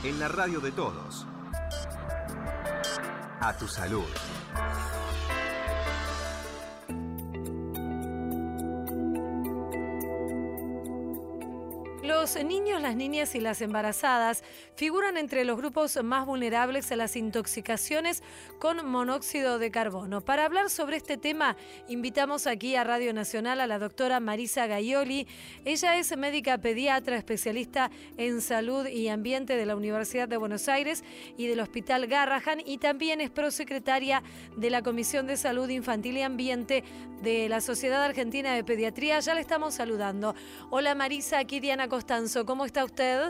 En 0.03 0.20
la 0.20 0.27
radio 0.27 0.60
de 0.60 0.72
todos. 0.72 1.27
A 3.39 3.56
tu 3.56 3.68
salud. 3.68 4.08
Los 12.03 12.36
niños, 12.43 12.81
las 12.81 12.96
niñas 12.96 13.36
y 13.36 13.39
las 13.39 13.62
embarazadas 13.62 14.43
figuran 14.75 15.17
entre 15.17 15.46
los 15.46 15.55
grupos 15.55 16.03
más 16.03 16.25
vulnerables 16.25 16.91
a 16.91 16.96
las 16.96 17.15
intoxicaciones 17.15 18.24
con 18.58 18.84
monóxido 18.89 19.60
de 19.60 19.70
carbono. 19.70 20.22
Para 20.22 20.46
hablar 20.46 20.72
sobre 20.72 20.98
este 20.98 21.17
tema, 21.17 21.55
invitamos 21.88 22.48
aquí 22.48 22.75
a 22.75 22.84
Radio 22.84 23.13
Nacional 23.13 23.62
a 23.62 23.67
la 23.67 23.77
doctora 23.77 24.20
Marisa 24.20 24.65
Gaioli. 24.65 25.27
Ella 25.63 25.96
es 26.00 26.17
médica 26.17 26.58
pediatra, 26.58 27.17
especialista 27.17 27.91
en 28.17 28.41
salud 28.41 28.88
y 28.88 29.08
ambiente 29.08 29.55
de 29.55 29.67
la 29.67 29.75
Universidad 29.75 30.27
de 30.27 30.38
Buenos 30.38 30.67
Aires 30.70 31.03
y 31.38 31.46
del 31.46 31.60
Hospital 31.60 32.08
Garrahan 32.08 32.63
y 32.65 32.79
también 32.79 33.22
es 33.22 33.29
prosecretaria 33.29 34.24
de 34.58 34.72
la 34.72 34.81
Comisión 34.81 35.27
de 35.27 35.38
Salud 35.38 35.70
Infantil 35.70 36.17
y 36.17 36.24
Ambiente 36.24 36.84
de 37.22 37.48
la 37.48 37.62
Sociedad 37.62 38.03
Argentina 38.03 38.55
de 38.55 38.63
Pediatría. 38.63 39.20
Ya 39.20 39.36
le 39.36 39.41
estamos 39.41 39.75
saludando. 39.75 40.34
Hola 40.72 40.96
Marisa, 40.96 41.38
aquí 41.38 41.60
Diana 41.60 41.91
Costanzo, 42.01 42.48
¿cómo 42.48 42.65
está 42.65 42.84
usted? 42.84 43.29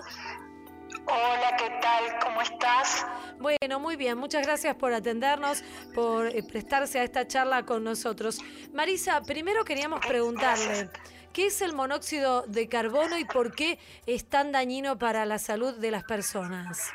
Hola, 1.06 1.58
¿qué 1.58 1.70
tal? 1.82 2.20
¿Cómo 2.24 2.42
estás? 2.42 3.06
Bueno, 3.38 3.82
muy 3.82 3.98
bien, 3.98 4.18
muchas 4.18 4.48
gracias 4.48 4.76
por 4.76 4.94
atendernos, 4.94 5.62
por 5.94 6.28
eh, 6.28 6.42
prestarse 6.42 6.98
a 6.98 7.04
esta 7.04 7.28
charla 7.28 7.66
con 7.66 7.84
nosotros. 7.84 8.40
Marisa, 8.74 9.24
primero 9.24 9.66
queríamos 9.66 10.00
preguntarle, 10.06 10.90
¿qué 11.34 11.48
es 11.48 11.62
el 11.62 11.74
monóxido 11.74 12.44
de 12.48 12.70
carbono 12.70 13.18
y 13.18 13.26
por 13.26 13.54
qué 13.54 13.78
es 14.06 14.30
tan 14.30 14.54
dañino 14.54 14.98
para 14.98 15.26
la 15.26 15.38
salud 15.38 15.74
de 15.76 15.92
las 15.92 16.06
personas? 16.06 16.94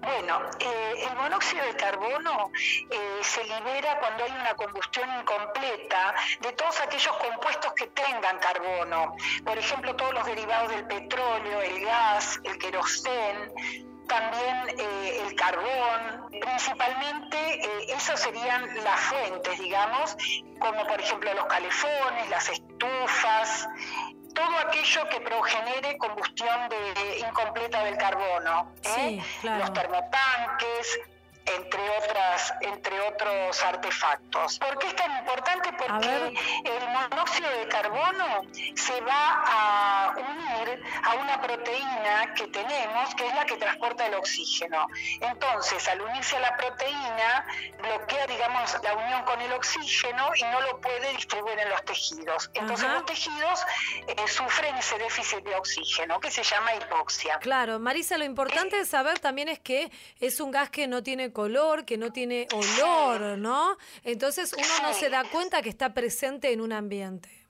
Bueno, 0.00 0.40
eh, 0.60 1.06
el 1.08 1.16
monóxido 1.16 1.64
de 1.64 1.76
carbono 1.76 2.50
eh, 2.90 3.18
se 3.22 3.42
libera 3.44 3.98
cuando 4.00 4.24
hay 4.24 4.30
una 4.32 4.54
combustión 4.54 5.08
incompleta 5.20 6.14
de 6.40 6.52
todos 6.52 6.80
aquellos 6.80 7.16
compuestos 7.16 7.72
que 7.74 7.86
tengan 7.88 8.38
carbono. 8.38 9.16
Por 9.44 9.58
ejemplo, 9.58 9.94
todos 9.96 10.14
los 10.14 10.26
derivados 10.26 10.70
del 10.70 10.86
petróleo, 10.86 11.60
el 11.62 11.84
gas, 11.84 12.40
el 12.44 12.58
querosén, 12.58 13.52
también 14.06 14.78
eh, 14.78 15.26
el 15.26 15.34
carbón, 15.34 16.30
principalmente 16.30 17.36
eh, 17.36 17.86
esas 17.88 18.20
serían 18.20 18.74
las 18.82 19.00
fuentes, 19.00 19.58
digamos, 19.58 20.16
como 20.58 20.86
por 20.86 21.00
ejemplo 21.00 21.32
los 21.34 21.46
calefones, 21.46 22.28
las 22.30 22.48
estufas, 22.48 23.68
todo 24.34 24.58
aquello 24.66 25.08
que 25.08 25.20
progenere 25.20 25.96
combustión 25.98 26.68
de, 26.68 27.18
incompleta 27.20 27.84
del 27.84 27.96
carbono, 27.96 28.72
¿eh? 28.82 28.88
Sí, 28.94 29.22
claro. 29.40 29.58
los 29.60 29.72
termotanques, 29.72 31.00
entre 31.46 31.90
otras 31.98 32.54
entre 32.60 33.00
otros 33.00 33.62
artefactos. 33.62 34.58
¿Por 34.58 34.78
qué 34.78 34.88
es 34.88 34.96
tan 34.96 35.18
importante? 35.18 35.70
Porque 35.76 36.34
el 36.64 36.88
monóxido 36.88 37.50
de 37.50 37.68
carbono 37.68 38.42
se 38.74 39.00
va 39.02 39.42
a 39.46 40.14
unir 40.16 40.82
a 41.04 41.14
una 41.14 41.40
proteína 41.40 42.34
que 42.34 42.46
tenemos, 42.48 43.14
que 43.14 43.26
es 43.26 43.34
la 43.34 43.44
que 43.44 43.56
transporta 43.56 44.06
el 44.06 44.14
oxígeno. 44.14 44.86
Entonces, 45.20 45.86
al 45.88 46.00
unirse 46.00 46.36
a 46.36 46.40
la 46.40 46.56
proteína, 46.56 47.46
bloquea, 47.78 48.26
digamos, 48.26 48.76
la 48.82 48.94
unión 48.94 49.24
con 49.24 49.40
el 49.40 49.52
oxígeno 49.52 50.30
y 50.34 50.42
no 50.42 50.60
lo 50.62 50.80
puede 50.80 51.12
distribuir 51.12 51.58
en 51.58 51.68
los 51.70 51.84
tejidos. 51.84 52.50
Entonces, 52.54 52.86
Ajá. 52.86 52.94
los 52.94 53.06
tejidos 53.06 53.60
eh, 54.06 54.28
sufren 54.28 54.74
ese 54.76 54.98
déficit 54.98 55.44
de 55.44 55.54
oxígeno, 55.54 56.20
que 56.20 56.30
se 56.30 56.42
llama 56.42 56.74
hipoxia. 56.74 57.38
Claro, 57.38 57.78
Marisa, 57.78 58.18
lo 58.18 58.24
importante 58.24 58.76
de 58.76 58.86
saber 58.86 59.18
también 59.18 59.48
es 59.48 59.58
que 59.58 59.90
es 60.20 60.40
un 60.40 60.50
gas 60.50 60.70
que 60.70 60.86
no 60.86 61.02
tiene 61.02 61.32
color, 61.34 61.84
que 61.84 61.98
no 61.98 62.10
tiene 62.10 62.48
olor, 62.54 63.36
¿no? 63.36 63.76
Entonces 64.04 64.54
uno 64.54 64.88
no 64.88 64.94
se 64.94 65.10
da 65.10 65.24
cuenta 65.24 65.60
que 65.60 65.68
está 65.68 65.92
presente 65.92 66.50
en 66.52 66.62
un 66.62 66.72
ambiente. 66.72 67.43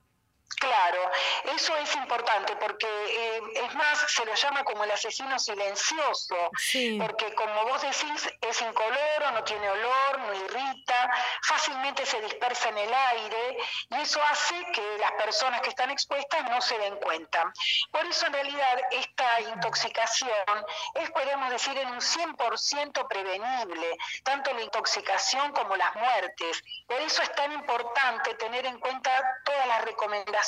Claro, 0.60 1.10
eso 1.56 1.76
es 1.76 1.94
importante 1.96 2.54
porque 2.56 2.86
eh, 2.86 3.40
es 3.54 3.74
más, 3.74 3.98
se 4.10 4.24
lo 4.24 4.34
llama 4.34 4.62
como 4.64 4.84
el 4.84 4.90
asesino 4.90 5.38
silencioso, 5.38 6.36
Sí. 6.56 6.98
porque 7.00 7.34
como 7.34 7.64
vos 7.64 7.82
decís, 7.82 8.30
es 8.40 8.60
incoloro, 8.62 9.30
no 9.32 9.44
tiene 9.44 9.68
olor, 9.68 10.18
no 10.20 10.32
irrita, 10.34 11.10
fácilmente 11.42 12.06
se 12.06 12.20
dispersa 12.22 12.68
en 12.68 12.78
el 12.78 12.94
aire 12.94 13.58
y 13.90 13.94
eso 14.00 14.22
hace 14.30 14.54
que 14.72 14.98
las 14.98 15.12
personas 15.12 15.60
que 15.60 15.70
están 15.70 15.90
expuestas 15.90 16.44
no 16.48 16.60
se 16.60 16.78
den 16.78 16.96
cuenta. 16.96 17.52
Por 17.90 18.06
eso 18.06 18.26
en 18.26 18.32
realidad 18.34 18.80
esta 18.92 19.40
intoxicación 19.42 20.66
es, 20.94 21.10
podríamos 21.10 21.50
decir, 21.50 21.76
en 21.76 21.88
un 21.88 22.00
100% 22.00 23.06
prevenible, 23.08 23.96
tanto 24.22 24.52
la 24.54 24.62
intoxicación 24.62 25.52
como 25.52 25.76
las 25.76 25.94
muertes. 25.96 26.62
Por 26.86 27.00
eso 27.02 27.22
es 27.22 27.32
tan 27.34 27.52
importante 27.52 28.34
tener 28.34 28.64
en 28.66 28.78
cuenta 28.78 29.10
todas 29.44 29.66
las 29.66 29.84
recomendaciones 29.84 30.43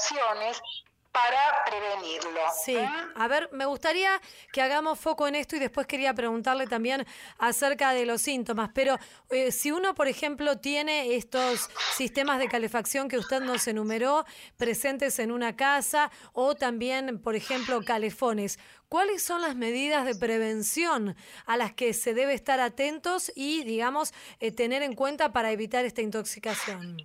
para 1.17 1.65
prevenirlo. 1.65 2.41
Sí, 2.63 2.77
a 2.77 3.27
ver, 3.27 3.49
me 3.51 3.65
gustaría 3.65 4.21
que 4.53 4.61
hagamos 4.61 5.01
foco 5.01 5.27
en 5.27 5.35
esto 5.35 5.57
y 5.57 5.59
después 5.59 5.87
quería 5.87 6.13
preguntarle 6.13 6.67
también 6.67 7.07
acerca 7.39 7.93
de 7.93 8.05
los 8.05 8.21
síntomas, 8.21 8.71
pero 8.75 8.99
eh, 9.31 9.51
si 9.51 9.73
uno, 9.73 9.95
por 9.95 10.09
ejemplo, 10.09 10.59
tiene 10.59 11.15
estos 11.15 11.71
sistemas 11.95 12.39
de 12.39 12.49
calefacción 12.49 13.09
que 13.09 13.17
usted 13.17 13.41
nos 13.41 13.67
enumeró 13.67 14.27
presentes 14.59 15.19
en 15.19 15.33
una 15.33 15.57
casa 15.57 16.11
o 16.35 16.55
también, 16.55 17.19
por 17.19 17.35
ejemplo, 17.35 17.83
calefones, 17.83 18.59
¿cuáles 18.91 19.23
son 19.23 19.41
las 19.41 19.57
medidas 19.57 20.05
de 20.05 20.17
prevención 20.17 21.17
a 21.47 21.57
las 21.57 21.73
que 21.73 21.95
se 21.95 22.13
debe 22.13 22.35
estar 22.35 22.61
atentos 22.61 23.33
y, 23.35 23.65
digamos, 23.65 24.13
eh, 24.41 24.53
tener 24.53 24.83
en 24.83 24.95
cuenta 24.95 25.33
para 25.33 25.51
evitar 25.51 25.87
esta 25.87 26.03
intoxicación? 26.03 26.99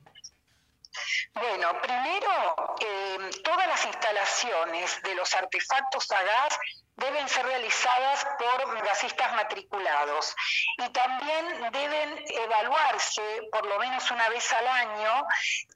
Bueno, 1.34 1.82
primero, 1.82 2.76
eh, 2.80 3.30
todas 3.44 3.68
las 3.68 3.86
instalaciones 3.86 5.02
de 5.04 5.16
los 5.16 5.34
artefactos 5.34 6.12
a 6.12 6.24
gas 6.24 6.58
deben 6.96 7.28
ser 7.30 7.46
realizadas 7.46 8.26
por 8.38 8.82
gasistas 8.84 9.34
matriculados 9.34 10.36
y 10.78 10.90
también 10.90 11.72
deben 11.72 12.24
evaluarse 12.28 13.22
por 13.52 13.66
lo 13.66 13.80
menos 13.80 14.10
una 14.12 14.30
vez 14.30 14.52
al 14.54 14.68
año 14.68 15.26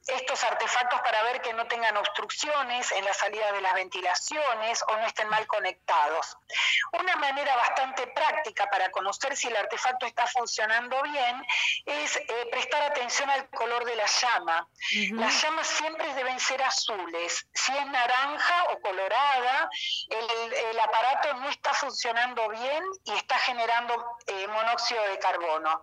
estos 0.06 0.44
artefactos 0.44 1.00
para 1.00 1.22
ver 1.24 1.40
que 1.40 1.52
no 1.52 1.66
tengan 1.66 1.96
obstrucciones 1.96 2.92
en 2.92 3.04
la 3.04 3.14
salida 3.14 3.50
de 3.52 3.60
las 3.60 3.74
ventilaciones 3.74 4.84
o 4.88 4.96
no 4.96 5.06
estén 5.06 5.28
mal 5.28 5.46
conectados. 5.46 6.36
Una 6.92 7.16
manera 7.16 7.56
bastante 7.56 8.06
práctica 8.08 8.68
para 8.70 8.90
conocer 8.90 9.36
si 9.36 9.48
el 9.48 9.56
artefacto 9.56 10.06
está 10.06 10.26
funcionando 10.26 11.02
bien 11.02 11.44
es 11.86 12.16
eh, 12.16 12.24
prestar 12.50 12.82
atención 12.82 13.28
al 13.30 13.48
color 13.50 13.84
de 13.84 13.96
la 13.96 14.06
llama. 14.06 14.68
Las 15.12 15.42
llamas 15.42 15.66
siempre 15.66 16.12
deben 16.14 16.38
ser 16.38 16.62
azules. 16.62 17.46
Si 17.52 17.76
es 17.76 17.86
naranja 17.86 18.64
o 18.70 18.80
colorada, 18.80 19.68
el, 20.08 20.52
el 20.52 20.78
aparato 20.78 21.15
aparato 21.16 21.40
no 21.40 21.48
está 21.48 21.72
funcionando 21.74 22.48
bien 22.48 22.84
y 23.04 23.12
está 23.12 23.38
generando 23.38 24.18
eh, 24.26 24.46
monóxido 24.48 25.02
de 25.08 25.18
carbono. 25.18 25.82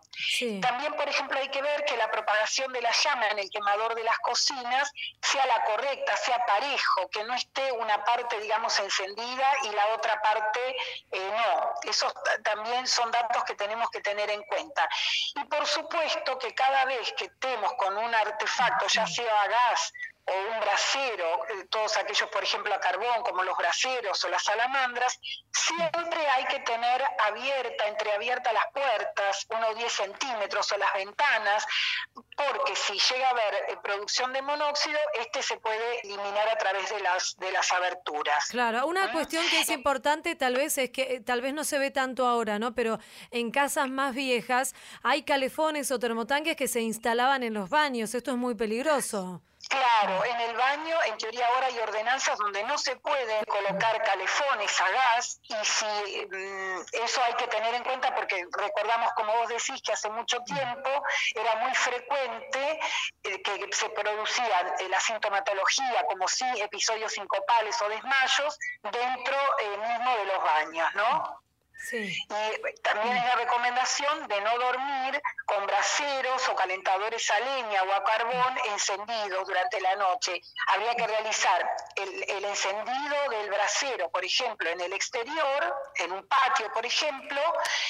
También, 0.61 0.93
por 0.93 1.07
ejemplo, 1.07 1.39
hay 1.39 1.49
que 1.49 1.61
ver 1.61 1.85
que 1.85 1.97
la 1.97 2.09
propagación 2.11 2.71
de 2.73 2.81
la 2.81 2.91
llama 2.91 3.27
en 3.29 3.39
el 3.39 3.49
quemador 3.49 3.95
de 3.95 4.03
las 4.03 4.17
cocinas 4.19 4.91
sea 5.21 5.45
la 5.45 5.63
correcta, 5.63 6.15
sea 6.17 6.45
parejo, 6.45 7.09
que 7.09 7.23
no 7.23 7.33
esté 7.33 7.71
una 7.71 8.03
parte, 8.03 8.39
digamos, 8.39 8.79
encendida 8.79 9.51
y 9.63 9.69
la 9.71 9.87
otra 9.87 10.21
parte 10.21 10.75
eh, 11.11 11.31
no. 11.31 11.73
Esos 11.89 12.13
también 12.43 12.87
son 12.87 13.11
datos 13.11 13.43
que 13.43 13.55
tenemos 13.55 13.89
que 13.89 14.01
tener 14.01 14.29
en 14.29 14.43
cuenta. 14.43 14.87
Y 15.35 15.43
por 15.45 15.65
supuesto 15.65 16.37
que 16.37 16.53
cada 16.53 16.85
vez 16.85 17.13
que 17.13 17.25
estemos 17.25 17.73
con 17.73 17.97
un 17.97 18.13
artefacto, 18.13 18.87
ya 18.87 19.07
sea 19.07 19.41
a 19.41 19.47
gas 19.47 19.93
o 20.25 20.53
un 20.53 20.59
brasero, 20.61 21.45
eh, 21.49 21.65
todos 21.69 21.97
aquellos, 21.97 22.29
por 22.29 22.43
ejemplo, 22.43 22.73
a 22.73 22.79
carbón, 22.79 23.23
como 23.23 23.43
los 23.43 23.57
braseros 23.57 24.23
o 24.23 24.29
las 24.29 24.43
salamandras, 24.43 25.19
siempre 25.51 26.27
hay 26.29 26.45
que 26.45 26.59
tener 26.61 27.03
abierta, 27.19 27.87
entreabiertas 27.87 28.53
las 28.53 28.65
puertas, 28.73 29.45
unos 29.49 29.75
10 29.77 29.91
centímetros 29.91 30.71
o 30.71 30.77
las 30.77 30.93
ventanas, 30.93 31.65
porque 32.13 32.75
si 32.75 32.93
llega 32.93 33.27
a 33.27 33.31
haber 33.31 33.53
eh, 33.53 33.77
producción 33.83 34.31
de 34.31 34.41
monóxido, 34.41 34.99
este 35.19 35.41
se 35.41 35.57
puede 35.57 35.99
eliminar 36.01 36.47
a 36.49 36.57
través 36.57 36.89
de 36.89 36.99
las, 37.01 37.35
de 37.37 37.51
las 37.51 37.71
aberturas. 37.71 38.47
Claro, 38.49 38.87
una 38.87 39.07
¿Mm? 39.07 39.11
cuestión 39.11 39.45
que 39.49 39.61
es 39.61 39.69
importante 39.69 40.35
tal 40.35 40.55
vez 40.55 40.77
es 40.77 40.89
que 40.91 41.15
eh, 41.15 41.21
tal 41.21 41.41
vez 41.41 41.53
no 41.53 41.63
se 41.63 41.79
ve 41.79 41.91
tanto 41.91 42.27
ahora, 42.27 42.59
¿no? 42.59 42.73
Pero 42.73 42.99
en 43.31 43.51
casas 43.51 43.89
más 43.89 44.15
viejas 44.15 44.73
hay 45.03 45.23
calefones 45.23 45.91
o 45.91 45.99
termotanques 45.99 46.55
que 46.55 46.67
se 46.67 46.81
instalaban 46.81 47.43
en 47.43 47.53
los 47.53 47.69
baños. 47.69 48.13
Esto 48.15 48.31
es 48.31 48.37
muy 48.37 48.55
peligroso. 48.55 49.41
Claro, 49.73 50.23
en 50.23 50.39
el 50.39 50.55
baño, 50.55 50.95
en 51.07 51.17
teoría 51.17 51.47
ahora 51.47 51.65
hay 51.65 51.79
ordenanzas 51.79 52.37
donde 52.37 52.63
no 52.63 52.77
se 52.77 52.95
pueden 52.97 53.43
colocar 53.45 54.03
calefones 54.03 54.79
a 54.79 54.89
gas 54.91 55.39
y 55.41 55.55
si 55.65 56.27
mm, 56.27 56.81
eso 57.03 57.23
hay 57.23 57.33
que 57.33 57.47
tener 57.47 57.73
en 57.73 57.83
cuenta 57.83 58.13
porque 58.13 58.45
recordamos, 58.51 59.11
como 59.13 59.33
vos 59.33 59.49
decís, 59.49 59.81
que 59.81 59.93
hace 59.93 60.11
mucho 60.11 60.39
tiempo 60.41 60.89
era 61.33 61.55
muy 61.55 61.73
frecuente 61.73 62.79
eh, 63.23 63.41
que 63.41 63.67
se 63.71 63.89
producía 63.89 64.75
eh, 64.79 64.89
la 64.89 64.99
sintomatología, 64.99 66.05
como 66.07 66.27
si 66.27 66.45
episodios 66.61 67.11
sincopales 67.11 67.81
o 67.81 67.89
desmayos, 67.89 68.59
dentro 68.83 69.37
eh, 69.59 69.77
mismo 69.77 70.17
de 70.17 70.25
los 70.25 70.43
baños, 70.43 70.87
¿no? 70.93 71.43
Y 71.91 72.81
también 72.81 73.17
hay 73.17 73.27
la 73.27 73.35
recomendación 73.35 74.27
de 74.27 74.41
no 74.41 74.57
dormir 74.57 75.21
con 75.45 75.65
braseros 75.65 76.47
o 76.49 76.55
calentadores 76.55 77.29
a 77.29 77.39
leña 77.39 77.83
o 77.83 77.93
a 77.93 78.03
carbón 78.03 78.57
encendidos 78.71 79.45
durante 79.45 79.81
la 79.81 79.95
noche. 79.95 80.41
Habría 80.67 80.95
que 80.95 81.07
realizar 81.07 81.69
el, 81.95 82.23
el 82.29 82.45
encendido 82.45 83.29
del 83.29 83.49
brasero, 83.49 84.09
por 84.09 84.23
ejemplo, 84.23 84.69
en 84.69 84.81
el 84.81 84.93
exterior, 84.93 85.75
en 85.95 86.11
un 86.13 86.27
patio, 86.27 86.71
por 86.71 86.85
ejemplo, 86.85 87.41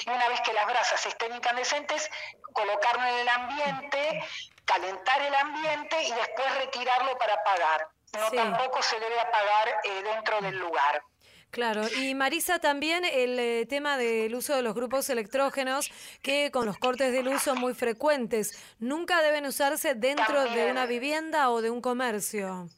y 0.05 0.09
una 0.09 0.27
vez 0.29 0.41
que 0.41 0.53
las 0.53 0.65
brasas 0.65 1.05
estén 1.05 1.35
incandescentes, 1.35 2.09
colocarlo 2.53 3.05
en 3.05 3.17
el 3.19 3.29
ambiente, 3.29 4.23
calentar 4.65 5.21
el 5.21 5.35
ambiente 5.35 6.01
y 6.03 6.11
después 6.11 6.55
retirarlo 6.55 7.17
para 7.17 7.35
apagar. 7.35 7.87
No 8.13 8.31
tampoco 8.31 8.81
se 8.81 8.99
debe 8.99 9.19
apagar 9.19 9.81
eh, 9.83 10.03
dentro 10.03 10.39
del 10.41 10.57
lugar. 10.57 11.03
Claro, 11.53 11.87
y 11.99 12.15
Marisa 12.15 12.57
también 12.57 13.05
el 13.05 13.37
eh, 13.37 13.67
tema 13.67 13.95
del 13.95 14.33
uso 14.33 14.55
de 14.55 14.63
los 14.63 14.73
grupos 14.73 15.07
electrógenos 15.11 15.91
que 16.23 16.49
con 16.49 16.65
los 16.65 16.79
cortes 16.79 17.11
de 17.11 17.21
luz 17.21 17.43
son 17.43 17.59
muy 17.59 17.75
frecuentes. 17.75 18.57
Nunca 18.79 19.21
deben 19.21 19.45
usarse 19.45 19.93
dentro 19.93 20.45
de 20.45 20.71
una 20.71 20.87
vivienda 20.87 21.51
o 21.51 21.61
de 21.61 21.69
un 21.69 21.79
comercio. 21.79 22.69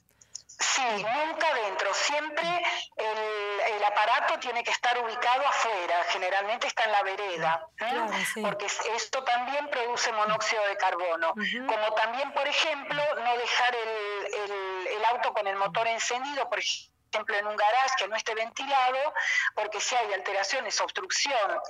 Sí, 0.45 0.83
nunca 0.91 1.53
dentro. 1.53 1.93
Siempre 1.93 2.63
el, 2.97 3.83
aparato 3.85 4.39
tiene 4.39 4.61
que 4.61 4.71
estar 4.71 4.97
ubicado 5.01 5.47
afuera, 5.47 6.03
generalmente 6.09 6.67
está 6.67 6.83
en 6.83 6.91
la 6.91 7.03
vereda, 7.03 7.67
¿eh? 7.79 8.41
porque 8.41 8.65
esto 8.65 9.23
también 9.23 9.69
produce 9.69 10.11
monóxido 10.11 10.61
de 10.67 10.75
carbono. 10.75 11.33
Como 11.65 11.93
también, 11.93 12.29
por 12.33 12.45
ejemplo, 12.45 13.01
no 13.23 13.37
dejar 13.37 13.73
el, 13.73 14.87
el 14.87 15.05
auto 15.05 15.31
con 15.31 15.47
el 15.47 15.55
motor 15.55 15.87
encendido, 15.87 16.49
por 16.49 16.59
ejemplo 16.59 16.94
ejemplo, 17.11 17.37
en 17.37 17.47
un 17.47 17.55
garage 17.55 17.95
que 17.97 18.07
no 18.07 18.15
esté 18.15 18.33
ventilado, 18.35 19.13
porque 19.53 19.79
si 19.79 19.95
hay 19.95 20.13
alteraciones, 20.13 20.79
obstrucción 20.81 21.61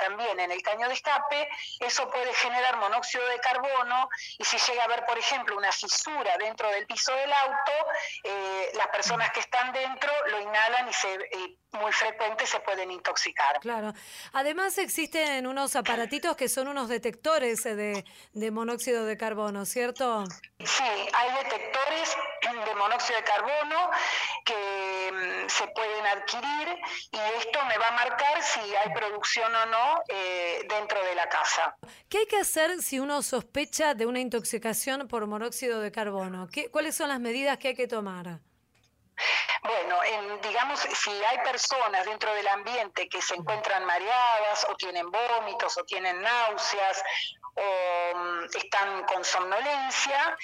también 0.00 0.40
en 0.40 0.50
el 0.50 0.62
caño 0.62 0.88
de 0.88 0.94
escape, 0.94 1.48
eso 1.80 2.10
puede 2.10 2.32
generar 2.34 2.76
monóxido 2.76 3.26
de 3.28 3.38
carbono 3.40 4.08
y 4.38 4.44
si 4.44 4.58
llega 4.58 4.82
a 4.82 4.84
haber, 4.86 5.04
por 5.04 5.18
ejemplo, 5.18 5.56
una 5.56 5.72
fisura 5.72 6.36
dentro 6.38 6.68
del 6.70 6.86
piso 6.86 7.14
del 7.14 7.32
auto, 7.32 7.72
eh, 8.24 8.72
las 8.74 8.88
personas 8.88 9.30
que 9.30 9.40
están 9.40 9.72
dentro 9.72 10.10
lo 10.28 10.40
inhalan 10.40 10.88
y 10.88 10.92
se, 10.92 11.18
muy 11.74 11.92
frecuente 11.92 12.46
se 12.46 12.60
pueden 12.60 12.90
intoxicar. 12.90 13.60
Claro. 13.60 13.92
Además 14.32 14.78
existen 14.78 15.46
unos 15.46 15.76
aparatitos 15.76 16.36
que 16.36 16.48
son 16.48 16.68
unos 16.68 16.88
detectores 16.88 17.64
de, 17.64 18.04
de 18.32 18.50
monóxido 18.50 19.04
de 19.04 19.16
carbono, 19.16 19.64
¿cierto? 19.64 20.24
Sí, 20.58 20.84
hay 20.84 21.44
detectores 21.44 22.16
de 22.52 22.74
monóxido 22.74 23.18
de 23.18 23.24
carbono 23.24 23.90
que 24.44 25.12
mm, 25.12 25.48
se 25.48 25.66
pueden 25.68 26.06
adquirir 26.06 26.68
y 27.10 27.18
esto 27.38 27.58
me 27.66 27.78
va 27.78 27.88
a 27.88 27.92
marcar 27.92 28.42
si 28.42 28.60
hay 28.60 28.92
producción 28.92 29.52
o 29.54 29.66
no 29.66 30.02
eh, 30.08 30.66
dentro 30.68 31.02
de 31.04 31.14
la 31.14 31.28
casa. 31.28 31.76
¿Qué 32.08 32.18
hay 32.18 32.26
que 32.26 32.38
hacer 32.38 32.82
si 32.82 33.00
uno 33.00 33.22
sospecha 33.22 33.94
de 33.94 34.06
una 34.06 34.20
intoxicación 34.20 35.08
por 35.08 35.26
monóxido 35.26 35.80
de 35.80 35.90
carbono? 35.90 36.48
¿Qué, 36.52 36.70
¿Cuáles 36.70 36.94
son 36.94 37.08
las 37.08 37.20
medidas 37.20 37.58
que 37.58 37.68
hay 37.68 37.74
que 37.74 37.88
tomar? 37.88 38.40
Bueno, 39.62 39.98
digamos, 40.42 40.80
si 40.80 41.10
hay 41.24 41.38
personas 41.38 42.04
dentro 42.04 42.34
del 42.34 42.46
ambiente 42.48 43.08
que 43.08 43.22
se 43.22 43.34
encuentran 43.34 43.84
mareadas 43.84 44.66
o 44.68 44.74
tienen 44.76 45.10
vómitos 45.10 45.78
o 45.78 45.84
tienen 45.84 46.20
náuseas 46.20 47.02
o 47.54 48.16
mm, 48.16 48.44
están 48.56 49.04
con 49.04 49.24
somnolencia, 49.24 50.36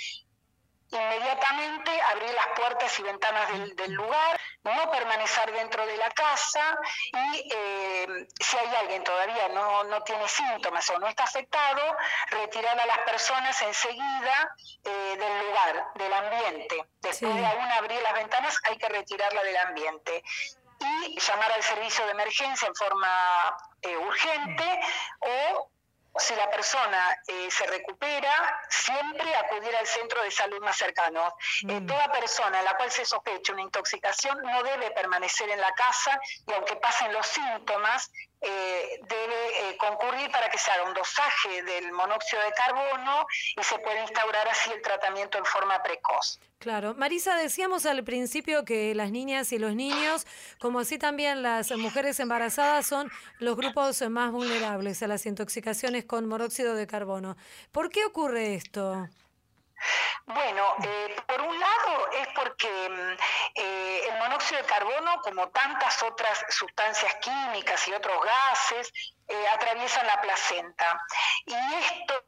inmediatamente 0.90 1.90
abrir 2.02 2.32
las 2.34 2.46
puertas 2.56 2.98
y 2.98 3.02
ventanas 3.02 3.76
del, 3.76 3.92
lugar, 3.92 4.40
no 4.64 4.90
permanecer 4.90 5.52
dentro 5.52 5.86
de 5.86 5.96
la 5.96 6.10
casa 6.10 6.76
y 7.12 7.48
eh, 7.52 8.26
si 8.38 8.56
hay 8.56 8.74
alguien 8.76 9.04
todavía 9.04 9.48
no, 9.48 9.84
no 9.84 10.02
tiene 10.02 10.26
síntomas 10.28 10.88
o 10.90 10.98
no 10.98 11.06
está 11.06 11.24
afectado, 11.24 11.96
retirar 12.30 12.78
a 12.78 12.86
las 12.86 12.98
personas 12.98 13.60
enseguida 13.62 14.54
eh, 14.84 15.16
del 15.16 15.46
lugar, 15.46 15.84
del 15.94 16.12
ambiente. 16.12 16.84
Después 17.00 17.34
de 17.34 17.46
aún 17.46 17.72
abrir 17.72 18.00
las 18.02 18.14
ventanas 18.14 18.58
hay 18.64 18.76
que 18.76 18.88
retirarla 18.88 19.42
del 19.42 19.56
ambiente 19.58 20.22
y 20.80 21.20
llamar 21.20 21.52
al 21.52 21.62
servicio 21.62 22.04
de 22.06 22.12
emergencia 22.12 22.66
en 22.66 22.74
forma 22.74 23.56
eh, 23.82 23.96
urgente 23.96 24.80
o 25.20 25.70
si 26.18 26.34
la 26.34 26.50
persona 26.50 27.16
eh, 27.26 27.50
se 27.50 27.66
recupera, 27.66 28.60
siempre 28.68 29.34
acudir 29.36 29.74
al 29.76 29.86
centro 29.86 30.22
de 30.22 30.30
salud 30.30 30.60
más 30.60 30.76
cercano. 30.76 31.34
Eh, 31.68 31.80
mm. 31.80 31.86
toda 31.86 32.10
persona 32.12 32.58
en 32.58 32.64
la 32.64 32.76
cual 32.76 32.90
se 32.90 33.04
sospecha 33.04 33.52
una 33.52 33.62
intoxicación 33.62 34.40
no 34.42 34.62
debe 34.62 34.90
permanecer 34.90 35.48
en 35.50 35.60
la 35.60 35.72
casa 35.72 36.18
y 36.46 36.52
aunque 36.52 36.76
pasen 36.76 37.12
los 37.12 37.26
síntomas, 37.26 38.10
eh, 38.40 39.00
debe 39.08 39.76
concurrir 39.76 40.30
para 40.30 40.48
que 40.48 40.58
se 40.58 40.70
haga 40.70 40.84
un 40.84 40.94
dosaje 40.94 41.62
del 41.62 41.92
monóxido 41.92 42.42
de 42.42 42.52
carbono 42.52 43.26
y 43.56 43.62
se 43.62 43.78
pueda 43.78 44.00
instaurar 44.02 44.48
así 44.48 44.70
el 44.72 44.82
tratamiento 44.82 45.38
en 45.38 45.44
forma 45.44 45.82
precoz. 45.82 46.38
Claro. 46.58 46.94
Marisa, 46.94 47.36
decíamos 47.36 47.86
al 47.86 48.04
principio 48.04 48.66
que 48.66 48.94
las 48.94 49.10
niñas 49.10 49.50
y 49.52 49.58
los 49.58 49.74
niños, 49.74 50.26
como 50.58 50.80
así 50.80 50.98
también 50.98 51.42
las 51.42 51.70
mujeres 51.70 52.20
embarazadas, 52.20 52.86
son 52.86 53.10
los 53.38 53.56
grupos 53.56 54.02
más 54.10 54.30
vulnerables 54.30 55.02
a 55.02 55.06
las 55.06 55.24
intoxicaciones 55.24 56.04
con 56.04 56.28
monóxido 56.28 56.74
de 56.74 56.86
carbono. 56.86 57.36
¿Por 57.72 57.88
qué 57.88 58.04
ocurre 58.04 58.54
esto? 58.54 59.08
Bueno, 60.26 60.62
eh, 60.84 61.16
por 61.26 61.40
un 61.40 61.58
lado 61.58 62.10
es 62.12 62.28
porque 62.34 63.16
el 64.40 64.56
monóxido 64.56 64.62
de 64.62 64.68
carbono, 64.68 65.20
como 65.22 65.48
tantas 65.50 66.02
otras 66.02 66.44
sustancias 66.48 67.14
químicas 67.16 67.86
y 67.88 67.92
otros 67.92 68.18
gases, 68.24 68.92
eh, 69.28 69.48
atraviesan 69.48 70.06
la 70.06 70.20
placenta. 70.20 71.06
Y 71.46 71.54
esto 71.54 72.24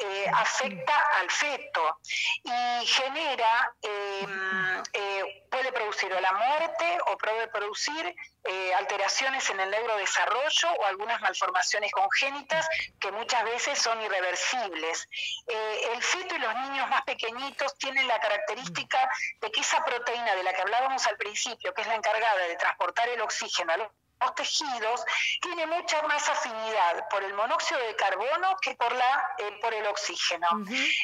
eh, 0.00 0.30
afecta 0.34 0.94
al 1.18 1.30
feto 1.30 1.98
y 2.44 2.86
genera, 2.86 3.74
em, 3.80 4.82
eh, 5.22 5.46
puede 5.50 5.72
producir 5.72 6.12
o 6.12 6.20
la 6.20 6.32
muerte 6.32 6.98
o 7.06 7.18
puede 7.18 7.48
producir 7.48 8.14
eh, 8.44 8.74
alteraciones 8.74 9.48
en 9.50 9.60
el 9.60 9.70
neurodesarrollo 9.70 10.72
o 10.78 10.84
algunas 10.86 11.20
malformaciones 11.20 11.92
congénitas 11.92 12.68
que 13.00 13.12
muchas 13.12 13.44
veces 13.44 13.78
son 13.78 14.00
irreversibles. 14.02 15.08
el 15.46 16.02
feto 16.02 16.34
y 16.34 16.38
los 16.38 16.54
niños 16.54 16.88
más 16.88 17.02
pequeñitos 17.02 17.76
tienen 17.78 18.06
la 18.06 18.18
característica 18.20 19.08
de 19.40 19.50
que 19.50 19.60
esa 19.60 19.84
proteína 19.84 20.34
de 20.34 20.42
la 20.42 20.52
que 20.52 20.62
hablábamos 20.62 21.06
al 21.06 21.16
principio, 21.16 21.72
que 21.74 21.82
es 21.82 21.86
la 21.88 21.94
encargada 21.94 22.46
de 22.46 22.56
transportar 22.56 23.08
el 23.08 23.20
oxígeno 23.20 23.72
a 23.72 23.76
los 23.76 23.88
los 24.22 24.34
tejidos 24.34 25.04
tiene 25.40 25.66
mucha 25.66 26.02
más 26.02 26.28
afinidad 26.28 27.08
por 27.08 27.22
el 27.22 27.34
monóxido 27.34 27.80
de 27.80 27.96
carbono 27.96 28.56
que 28.60 28.74
por, 28.74 28.92
la, 28.92 29.34
eh, 29.38 29.58
por 29.60 29.74
el 29.74 29.86
oxígeno. 29.86 30.48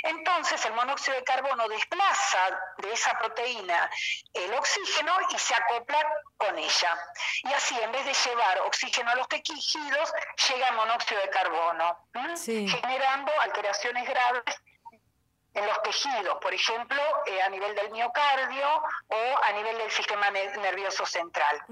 Entonces 0.02 0.64
el 0.64 0.72
monóxido 0.72 1.16
de 1.16 1.24
carbono 1.24 1.68
desplaza 1.68 2.61
de 2.78 2.92
esa 2.92 3.18
proteína 3.18 3.90
el 4.33 4.54
oxígeno 4.54 5.12
y 5.31 5.38
se 5.38 5.54
acopla 5.54 6.07
con 6.37 6.57
ella. 6.57 6.98
Y 7.42 7.52
así, 7.52 7.78
en 7.81 7.92
vez 7.92 8.04
de 8.04 8.14
llevar 8.14 8.61
oxígeno 8.61 9.11
a 9.11 9.14
los 9.16 9.28
tejidos, 9.28 10.12
llega 10.48 10.72
monóxido 10.72 11.20
de 11.20 11.31
carbono, 11.31 12.09
generando 12.44 13.33
alteraciones 13.40 14.09
graves 14.09 14.62
en 15.58 15.66
los 15.66 15.82
tejidos, 15.82 16.38
por 16.40 16.54
ejemplo, 16.54 17.02
eh, 17.26 17.42
a 17.42 17.48
nivel 17.48 17.74
del 17.74 17.90
miocardio 17.90 18.82
o 19.08 19.44
a 19.44 19.52
nivel 19.52 19.76
del 19.78 19.90
sistema 19.90 20.30
nervioso 20.30 21.04
central. 21.04 21.62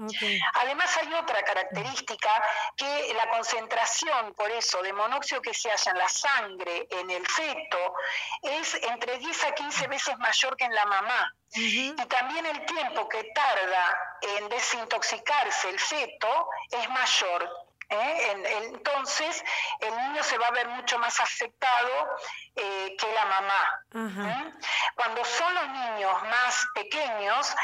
Además 0.53 0.97
hay 0.97 1.13
otra 1.13 1.41
característica 1.43 2.29
que 2.75 3.13
la 3.15 3.29
concentración, 3.29 4.33
por 4.35 4.51
eso, 4.51 4.81
de 4.81 4.93
monóxido 4.93 5.41
que 5.41 5.53
se 5.53 5.69
halla 5.69 5.91
en 5.91 5.97
la 5.97 6.09
sangre 6.09 6.87
en 6.89 7.09
el 7.09 7.25
feto 7.27 7.95
es 8.41 8.75
entre 8.83 9.17
10 9.17 9.43
a 9.45 9.51
15 9.55 9.87
veces 9.87 10.17
mayor 10.17 10.55
que 10.57 10.65
en 10.65 10.73
la 10.73 10.85
mamá. 10.85 11.33
Y 11.53 11.95
también 12.07 12.45
el 12.45 12.65
tiempo 12.65 13.07
que 13.07 13.23
tarda 13.23 13.97
en 14.21 14.49
desintoxicarse 14.49 15.69
el 15.69 15.79
feto 15.79 16.49
es 16.71 16.89
mayor. 16.89 17.66
¿Eh? 17.89 18.43
entonces, 18.63 19.43
el 19.79 19.95
niño 19.95 20.23
se 20.23 20.37
va 20.37 20.47
a 20.47 20.51
ver 20.51 20.67
mucho 20.69 20.97
más 20.99 21.19
afectado 21.19 22.17
eh, 22.55 22.95
que 22.97 23.13
la 23.13 23.25
mamá. 23.25 24.29
¿eh? 24.29 24.53
Cuando 24.95 25.23
son 25.25 25.53
los 25.53 25.67
niños 25.69 26.13
más 26.23 26.67
pequeños, 26.73 27.55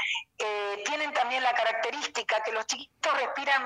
tienen 0.85 1.13
también 1.13 1.41
la 1.41 1.53
característica 1.53 2.41
que 2.43 2.51
los 2.51 2.65
chiquitos 2.67 3.13
respiran 3.13 3.65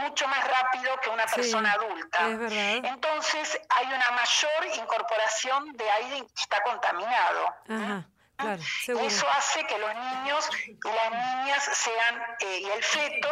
mucho 0.00 0.26
más 0.26 0.44
rápido 0.48 0.98
que 1.00 1.10
una 1.10 1.26
persona 1.26 1.72
adulta. 1.72 2.18
Entonces, 2.26 3.60
hay 3.68 3.86
una 3.86 4.10
mayor 4.10 4.66
incorporación 4.78 5.72
de 5.76 5.90
aire 5.90 6.26
que 6.34 6.42
está 6.42 6.60
contaminado. 6.62 7.54
Eso 8.38 9.26
hace 9.36 9.66
que 9.66 9.78
los 9.78 9.92
niños 9.94 10.48
y 10.64 10.76
las 10.84 11.10
niñas 11.10 11.70
sean, 11.74 12.22
eh, 12.40 12.60
y 12.60 12.66
el 12.66 12.82
feto 12.84 13.28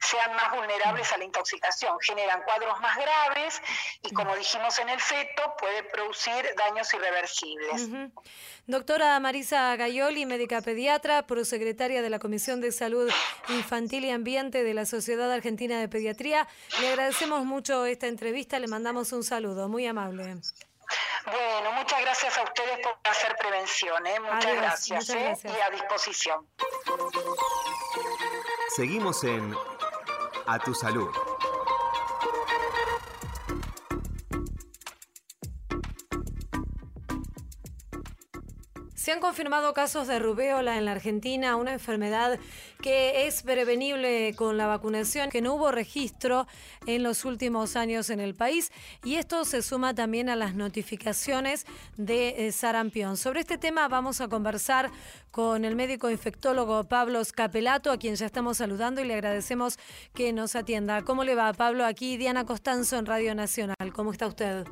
sean 0.00 0.34
más 0.36 0.54
vulnerables 0.54 1.10
a 1.12 1.16
la 1.16 1.24
intoxicación, 1.24 1.98
generan 2.00 2.42
cuadros 2.42 2.78
más 2.80 2.96
graves 2.96 3.62
y 4.02 4.12
como 4.12 4.36
dijimos 4.36 4.78
en 4.78 4.90
el 4.90 5.00
feto, 5.00 5.54
puede 5.58 5.82
producir 5.84 6.54
daños 6.56 6.92
irreversibles. 6.92 7.88
Doctora 8.66 9.18
Marisa 9.18 9.74
Gayoli, 9.76 10.26
médica 10.26 10.60
pediatra, 10.60 11.26
prosecretaria 11.26 12.02
de 12.02 12.10
la 12.10 12.18
Comisión 12.18 12.60
de 12.60 12.70
Salud 12.70 13.10
Infantil 13.48 14.04
y 14.04 14.10
Ambiente 14.10 14.62
de 14.62 14.74
la 14.74 14.84
Sociedad 14.84 15.32
Argentina 15.32 15.80
de 15.80 15.88
Pediatría, 15.88 16.46
le 16.80 16.88
agradecemos 16.88 17.46
mucho 17.46 17.86
esta 17.86 18.08
entrevista, 18.08 18.58
le 18.58 18.68
mandamos 18.68 19.12
un 19.12 19.24
saludo, 19.24 19.68
muy 19.68 19.86
amable. 19.86 20.36
Bueno, 21.26 21.72
muchas 21.72 22.00
gracias 22.00 22.38
a 22.38 22.42
ustedes 22.42 22.78
por 22.82 22.98
hacer 23.04 23.36
prevención. 23.36 24.06
¿eh? 24.06 24.20
Muchas, 24.20 24.56
gracias, 24.56 25.10
¿eh? 25.10 25.36
y 25.44 25.60
a 25.60 25.70
disposición. 25.70 26.46
Seguimos 28.74 29.24
en 29.24 29.54
A 30.46 30.58
Tu 30.58 30.74
Salud. 30.74 31.29
Se 39.10 39.14
han 39.14 39.20
confirmado 39.20 39.74
casos 39.74 40.06
de 40.06 40.20
rubéola 40.20 40.78
en 40.78 40.84
la 40.84 40.92
Argentina, 40.92 41.56
una 41.56 41.72
enfermedad 41.72 42.38
que 42.80 43.26
es 43.26 43.42
prevenible 43.42 44.36
con 44.36 44.56
la 44.56 44.68
vacunación, 44.68 45.30
que 45.30 45.42
no 45.42 45.54
hubo 45.54 45.72
registro 45.72 46.46
en 46.86 47.02
los 47.02 47.24
últimos 47.24 47.74
años 47.74 48.08
en 48.10 48.20
el 48.20 48.36
país 48.36 48.70
y 49.02 49.16
esto 49.16 49.44
se 49.44 49.62
suma 49.62 49.96
también 49.96 50.28
a 50.28 50.36
las 50.36 50.54
notificaciones 50.54 51.66
de 51.96 52.46
eh, 52.46 52.52
sarampión. 52.52 53.16
Sobre 53.16 53.40
este 53.40 53.58
tema 53.58 53.88
vamos 53.88 54.20
a 54.20 54.28
conversar 54.28 54.92
con 55.32 55.64
el 55.64 55.74
médico 55.74 56.08
infectólogo 56.08 56.84
Pablo 56.84 57.24
Scapelato, 57.24 57.90
a 57.90 57.98
quien 57.98 58.14
ya 58.14 58.26
estamos 58.26 58.58
saludando 58.58 59.00
y 59.00 59.08
le 59.08 59.14
agradecemos 59.14 59.76
que 60.14 60.32
nos 60.32 60.54
atienda. 60.54 61.02
¿Cómo 61.02 61.24
le 61.24 61.34
va, 61.34 61.52
Pablo? 61.52 61.84
Aquí 61.84 62.16
Diana 62.16 62.46
Costanzo 62.46 62.96
en 62.96 63.06
Radio 63.06 63.34
Nacional. 63.34 63.92
¿Cómo 63.92 64.12
está 64.12 64.28
usted? 64.28 64.68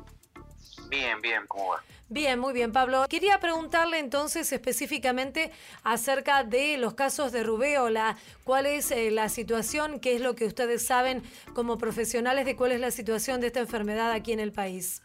Bien, 0.89 1.21
bien, 1.21 1.45
¿cómo 1.47 1.69
va? 1.69 1.83
Bien, 2.11 2.39
muy 2.39 2.53
bien, 2.53 2.73
Pablo. 2.73 3.05
Quería 3.07 3.39
preguntarle 3.39 3.99
entonces 3.99 4.51
específicamente 4.51 5.51
acerca 5.83 6.43
de 6.43 6.77
los 6.77 6.95
casos 6.95 7.31
de 7.31 7.43
rubéola. 7.43 8.17
¿Cuál 8.43 8.65
es 8.65 8.89
eh, 8.89 9.11
la 9.11 9.29
situación? 9.29 9.99
¿Qué 9.99 10.15
es 10.15 10.21
lo 10.21 10.33
que 10.33 10.45
ustedes 10.45 10.83
saben 10.83 11.21
como 11.53 11.77
profesionales 11.77 12.45
de 12.45 12.55
cuál 12.55 12.71
es 12.71 12.79
la 12.79 12.89
situación 12.89 13.39
de 13.39 13.47
esta 13.47 13.59
enfermedad 13.59 14.11
aquí 14.11 14.33
en 14.33 14.39
el 14.39 14.51
país? 14.51 15.03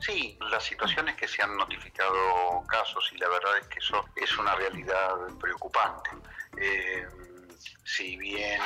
Sí, 0.00 0.36
las 0.50 0.62
situaciones 0.62 1.16
que 1.16 1.26
se 1.26 1.42
han 1.42 1.56
notificado 1.56 2.62
casos 2.68 3.10
y 3.14 3.16
la 3.16 3.28
verdad 3.30 3.56
es 3.58 3.66
que 3.68 3.78
eso 3.78 4.04
es 4.16 4.36
una 4.36 4.54
realidad 4.56 5.14
preocupante. 5.40 6.10
Eh, 6.58 7.06
si 7.84 8.16
bien 8.18 8.60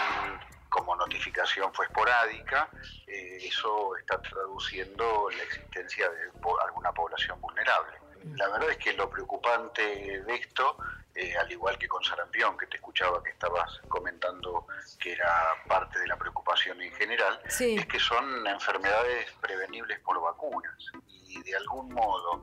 como 0.68 0.94
notificación 0.96 1.72
fue 1.72 1.87
esporádica, 1.87 2.68
eh, 3.07 3.38
eso 3.42 3.96
está 3.96 4.20
traduciendo 4.20 5.28
la 5.31 5.42
existencia 5.42 6.09
de 6.11 6.31
alguna 6.64 6.92
población 6.92 7.40
vulnerable. 7.40 7.98
La 8.37 8.48
verdad 8.48 8.70
es 8.70 8.78
que 8.78 8.92
lo 8.92 9.09
preocupante 9.09 9.83
de 10.22 10.35
esto, 10.35 10.76
eh, 11.14 11.37
al 11.37 11.50
igual 11.50 11.78
que 11.78 11.88
con 11.88 12.02
sarampión, 12.02 12.57
que 12.59 12.66
te 12.66 12.76
escuchaba 12.76 13.22
que 13.22 13.31
estabas 13.31 13.81
comentando 13.88 14.66
que 14.98 15.12
era 15.12 15.54
parte 15.66 15.98
de 16.00 16.07
la 16.07 16.16
preocupación 16.16 16.81
en 16.83 16.92
general, 16.92 17.40
es 17.46 17.87
que 17.87 17.98
son 17.98 18.46
enfermedades 18.46 19.31
prevenibles 19.40 20.00
por 20.00 20.20
vacunas. 20.20 20.76
Y 21.28 21.42
de 21.42 21.57
algún 21.57 21.92
modo 21.92 22.42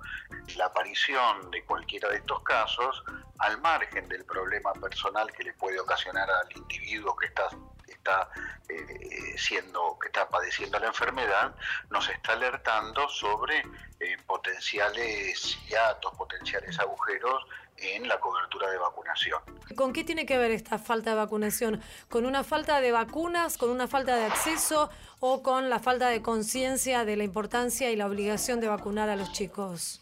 la 0.56 0.66
aparición 0.66 1.50
de 1.52 1.64
cualquiera 1.66 2.10
de 2.10 2.18
estos 2.18 2.42
casos, 2.44 3.04
al 3.40 3.60
margen 3.62 4.08
del 4.08 4.26
problema 4.26 4.72
personal 4.74 5.32
que 5.34 5.44
le 5.44 5.54
puede 5.54 5.80
ocasionar 5.80 6.30
al 6.30 6.56
individuo 6.56 7.16
que 7.16 7.28
está 7.28 7.50
está 7.88 8.30
eh, 8.70 9.36
siendo, 9.38 9.98
que 10.00 10.08
está 10.08 10.28
padeciendo 10.30 10.80
la 10.80 10.88
enfermedad, 10.88 11.56
nos 11.90 12.10
está 12.10 12.34
alertando 12.34 13.08
sobre 13.10 13.60
eh, 14.00 14.18
potenciales 14.26 15.58
hiatos, 15.68 16.14
potenciales 16.16 16.80
agujeros 16.80 17.46
en 17.78 18.08
la 18.08 18.20
cobertura 18.20 18.70
de 18.70 18.78
vacunación. 18.78 19.42
¿Con 19.76 19.94
qué 19.94 20.04
tiene 20.04 20.26
que 20.26 20.38
ver 20.38 20.52
esta 20.52 20.78
falta 20.80 21.12
de 21.12 21.18
vacunación? 21.18 21.82
¿Con 22.10 22.26
una 22.26 22.44
falta 22.44 22.80
de 22.80 22.92
vacunas, 22.92 23.58
con 23.58 23.70
una 23.70 23.88
falta 23.88 24.16
de 24.16 24.26
acceso 24.26 24.90
o 25.20 25.44
con 25.44 25.70
la 25.70 25.80
falta 25.80 26.10
de 26.10 26.22
conciencia 26.22 27.06
de 27.06 27.18
la 27.18 27.24
importancia 27.24 27.92
y 27.92 27.96
la 27.96 28.06
obligación 28.06 28.62
de 28.62 28.68
vacunar 28.68 29.10
a 29.10 29.16
los 29.16 29.32
chicos? 29.34 30.02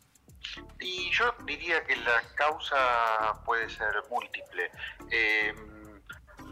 Y 0.79 1.09
yo 1.11 1.33
diría 1.45 1.83
que 1.85 1.95
la 1.95 2.21
causa 2.35 3.41
puede 3.45 3.69
ser 3.69 4.03
múltiple. 4.09 4.69
Eh, 5.09 5.53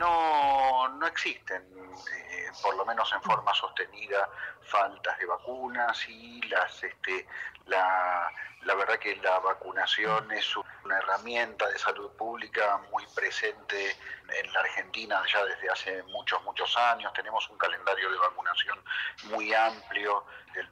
no, 0.01 0.89
no 0.97 1.05
existen, 1.05 1.61
eh, 1.61 2.49
por 2.61 2.75
lo 2.75 2.83
menos 2.85 3.11
en 3.13 3.21
forma 3.21 3.53
sostenida, 3.53 4.27
faltas 4.63 5.17
de 5.19 5.25
vacunas 5.27 6.09
y 6.09 6.41
las, 6.47 6.83
este, 6.83 7.27
la, 7.67 8.31
la 8.63 8.75
verdad 8.75 8.99
que 8.99 9.15
la 9.17 9.39
vacunación 9.39 10.31
es 10.31 10.55
una 10.85 10.97
herramienta 10.97 11.67
de 11.67 11.77
salud 11.79 12.11
pública 12.11 12.79
muy 12.91 13.05
presente 13.15 13.95
en 14.29 14.53
la 14.53 14.59
Argentina 14.59 15.21
ya 15.31 15.43
desde 15.45 15.69
hace 15.69 16.03
muchos, 16.03 16.43
muchos 16.43 16.77
años. 16.77 17.11
Tenemos 17.13 17.49
un 17.49 17.57
calendario 17.57 18.11
de 18.11 18.17
vacunación 18.17 18.79
muy 19.25 19.53
amplio, 19.53 20.25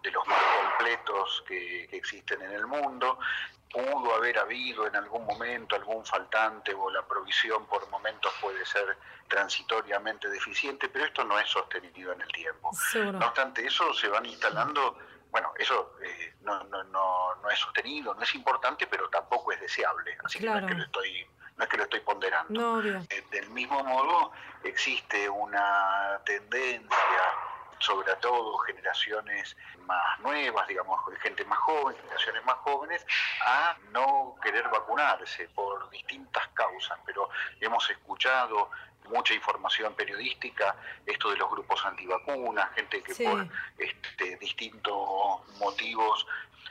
de, 0.04 0.12
los 0.12 0.28
más 0.28 0.40
completos 0.62 1.44
que, 1.48 1.88
que 1.90 1.98
existen 1.98 2.42
en 2.42 2.52
el 2.52 2.68
mundo 2.68 3.18
pudo 3.72 4.16
haber 4.16 4.38
habido 4.40 4.88
en 4.88 4.96
algún 4.96 5.26
momento 5.26 5.76
algún 5.76 6.06
faltante 6.06 6.74
o 6.74 6.90
la 6.90 7.06
provisión 7.06 7.66
por 7.68 7.88
momentos 7.90 8.34
puede 8.42 8.66
ser 8.66 8.98
transitoriamente 9.28 10.28
deficiente, 10.28 10.90
pero 10.90 11.06
esto 11.06 11.24
no 11.24 11.40
es 11.40 11.48
sostenido 11.48 12.12
en 12.14 12.22
el 12.22 12.32
tiempo. 12.32 12.72
No 12.96 13.28
obstante, 13.28 13.66
eso 13.66 13.94
se 13.94 14.08
van 14.08 14.26
instalando, 14.26 14.98
bueno, 15.32 15.52
eso 15.58 15.96
eh, 16.04 16.34
no, 16.42 16.64
no, 16.66 16.84
no, 16.86 17.36
no, 17.36 17.50
es 17.50 17.60
sostenido, 17.60 18.14
no 18.14 18.22
es 18.24 18.36
importante, 18.36 18.88
pero 18.88 19.10
tampoco 19.10 19.52
es 19.52 19.62
deseable, 19.62 20.18
así 20.24 20.40
que 20.40 20.46
no 20.46 20.58
es 20.58 20.66
que 20.66 20.74
lo 20.74 20.84
estoy 20.84 21.28
no 21.58 21.66
es 21.66 21.70
que 21.70 21.78
lo 21.78 21.84
estoy 21.84 22.00
ponderando. 22.00 22.82
Eh, 22.82 23.26
del 23.32 23.50
mismo 23.50 23.84
modo, 23.84 24.32
existe 24.64 25.30
una 25.30 26.22
tendencia 26.24 26.90
sobre 27.80 28.14
todo 28.18 28.58
generaciones 28.60 29.56
más 29.86 30.20
nuevas, 30.20 30.68
digamos, 30.68 31.00
gente 31.22 31.44
más 31.46 31.60
joven, 31.60 31.96
generaciones 31.96 32.46
más 32.46 32.56
jóvenes, 32.58 33.06
a 33.46 33.78
no 33.92 34.36
querer 34.42 34.68
vacunarse 34.70 35.50
por 35.50 35.90
distintas 35.90 36.48
causas, 36.50 37.00
pero 37.06 37.30
hemos 37.60 37.90
escuchado 37.90 38.70
mucha 39.10 39.34
información 39.34 39.94
periodística, 39.94 40.76
esto 41.06 41.32
de 41.32 41.38
los 41.38 41.50
grupos 41.50 41.86
antivacunas, 41.86 42.74
gente 42.76 43.02
que 43.02 43.24
por 43.24 43.48
este, 43.78 44.38
distintos 44.38 44.96
motivos, 45.60 46.26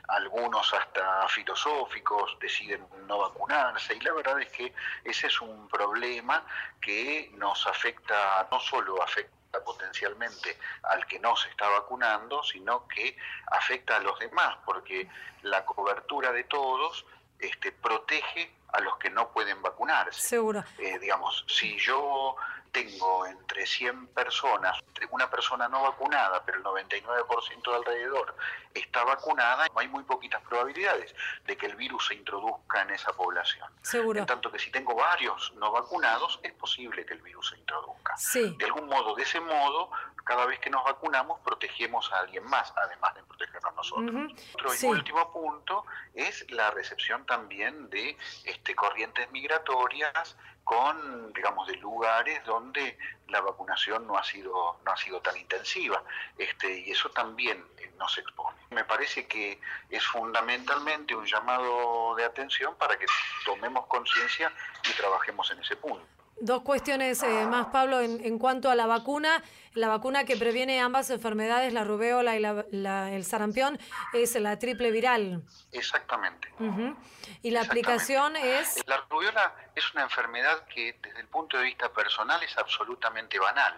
algunos 0.08 0.72
hasta 0.72 1.28
filosóficos, 1.28 2.38
deciden 2.40 2.86
no 3.06 3.18
vacunarse. 3.18 3.94
Y 3.94 4.00
la 4.00 4.14
verdad 4.14 4.40
es 4.40 4.48
que 4.50 4.72
ese 5.04 5.26
es 5.26 5.40
un 5.40 5.68
problema 5.68 6.44
que 6.80 7.30
nos 7.34 7.66
afecta, 7.66 8.46
no 8.50 8.58
solo 8.60 9.02
afecta 9.02 9.62
potencialmente 9.64 10.58
al 10.84 11.06
que 11.06 11.18
no 11.18 11.36
se 11.36 11.48
está 11.50 11.68
vacunando, 11.68 12.42
sino 12.42 12.86
que 12.88 13.16
afecta 13.50 13.96
a 13.96 14.00
los 14.00 14.18
demás, 14.18 14.56
porque 14.64 15.08
la 15.42 15.64
cobertura 15.64 16.32
de 16.32 16.44
todos 16.44 17.04
este, 17.38 17.72
protege 17.72 18.57
a 18.72 18.80
los 18.80 18.96
que 18.98 19.10
no 19.10 19.30
pueden 19.30 19.60
vacunarse. 19.62 20.20
Seguro. 20.20 20.64
Eh, 20.78 20.98
digamos, 20.98 21.44
si 21.48 21.78
yo 21.78 22.36
tengo 22.72 23.26
entre 23.26 23.66
100 23.66 24.08
personas, 24.08 24.78
una 25.10 25.30
persona 25.30 25.68
no 25.68 25.82
vacunada, 25.82 26.42
pero 26.44 26.58
el 26.58 26.64
99% 26.64 27.70
de 27.70 27.76
alrededor 27.76 28.34
está 28.74 29.04
vacunada, 29.04 29.66
hay 29.74 29.88
muy 29.88 30.02
poquitas 30.04 30.42
probabilidades 30.42 31.14
de 31.44 31.56
que 31.56 31.66
el 31.66 31.76
virus 31.76 32.06
se 32.06 32.14
introduzca 32.14 32.82
en 32.82 32.90
esa 32.90 33.12
población. 33.12 33.68
Seguro. 33.82 34.20
En 34.20 34.26
tanto 34.26 34.50
que 34.50 34.58
si 34.58 34.70
tengo 34.70 34.94
varios 34.94 35.52
no 35.54 35.72
vacunados, 35.72 36.40
es 36.42 36.52
posible 36.54 37.04
que 37.04 37.14
el 37.14 37.22
virus 37.22 37.50
se 37.50 37.58
introduzca. 37.58 38.16
Sí. 38.16 38.54
De 38.58 38.66
algún 38.66 38.88
modo, 38.88 39.14
de 39.14 39.22
ese 39.22 39.40
modo, 39.40 39.90
cada 40.24 40.44
vez 40.46 40.58
que 40.60 40.70
nos 40.70 40.84
vacunamos, 40.84 41.40
protegemos 41.40 42.12
a 42.12 42.18
alguien 42.20 42.44
más, 42.44 42.72
además 42.76 43.14
de 43.14 43.22
protegernos 43.22 43.74
nosotros. 43.74 44.32
Otro 44.54 44.74
y 44.74 44.86
último 44.86 45.32
punto 45.32 45.86
es 46.14 46.44
la 46.50 46.70
recepción 46.70 47.24
también 47.24 47.88
de 47.88 48.16
este, 48.44 48.74
corrientes 48.74 49.30
migratorias 49.30 50.36
con, 50.68 51.32
digamos, 51.32 51.66
de 51.66 51.76
lugares 51.76 52.44
donde 52.44 52.98
la 53.28 53.40
vacunación 53.40 54.06
no 54.06 54.18
ha 54.18 54.22
sido, 54.22 54.78
no 54.84 54.92
ha 54.92 54.96
sido 54.98 55.18
tan 55.22 55.34
intensiva. 55.34 56.02
Este, 56.36 56.80
y 56.80 56.90
eso 56.90 57.08
también 57.08 57.64
eh, 57.78 57.90
nos 57.98 58.18
expone. 58.18 58.58
Me 58.68 58.84
parece 58.84 59.26
que 59.26 59.58
es 59.88 60.04
fundamentalmente 60.04 61.14
un 61.14 61.24
llamado 61.24 62.14
de 62.16 62.24
atención 62.26 62.74
para 62.76 62.98
que 62.98 63.06
tomemos 63.46 63.86
conciencia 63.86 64.52
y 64.84 64.92
trabajemos 64.92 65.50
en 65.52 65.60
ese 65.60 65.74
punto. 65.76 66.06
Dos 66.40 66.62
cuestiones 66.62 67.22
eh, 67.22 67.46
más, 67.46 67.66
Pablo, 67.66 68.00
en, 68.00 68.24
en 68.24 68.38
cuanto 68.38 68.70
a 68.70 68.74
la 68.74 68.86
vacuna. 68.86 69.42
La 69.74 69.88
vacuna 69.88 70.24
que 70.24 70.36
previene 70.36 70.80
ambas 70.80 71.10
enfermedades, 71.10 71.72
la 71.72 71.84
rubéola 71.84 72.36
y 72.36 72.40
la- 72.40 72.64
la- 72.70 73.12
el 73.12 73.24
sarampión, 73.24 73.78
es 74.12 74.34
la 74.36 74.58
triple 74.58 74.90
viral. 74.90 75.42
Exactamente. 75.72 76.48
Y 76.58 76.62
la 76.62 77.60
Exactamente. 77.60 77.60
aplicación 77.60 78.36
es... 78.36 78.82
La 78.86 78.98
rubiola 79.10 79.54
es 79.74 79.92
una 79.94 80.02
enfermedad 80.04 80.64
que 80.66 80.98
desde 81.02 81.20
el 81.20 81.26
punto 81.28 81.56
de 81.58 81.64
vista 81.64 81.92
personal 81.92 82.42
es 82.42 82.56
absolutamente 82.58 83.38
banal. 83.38 83.74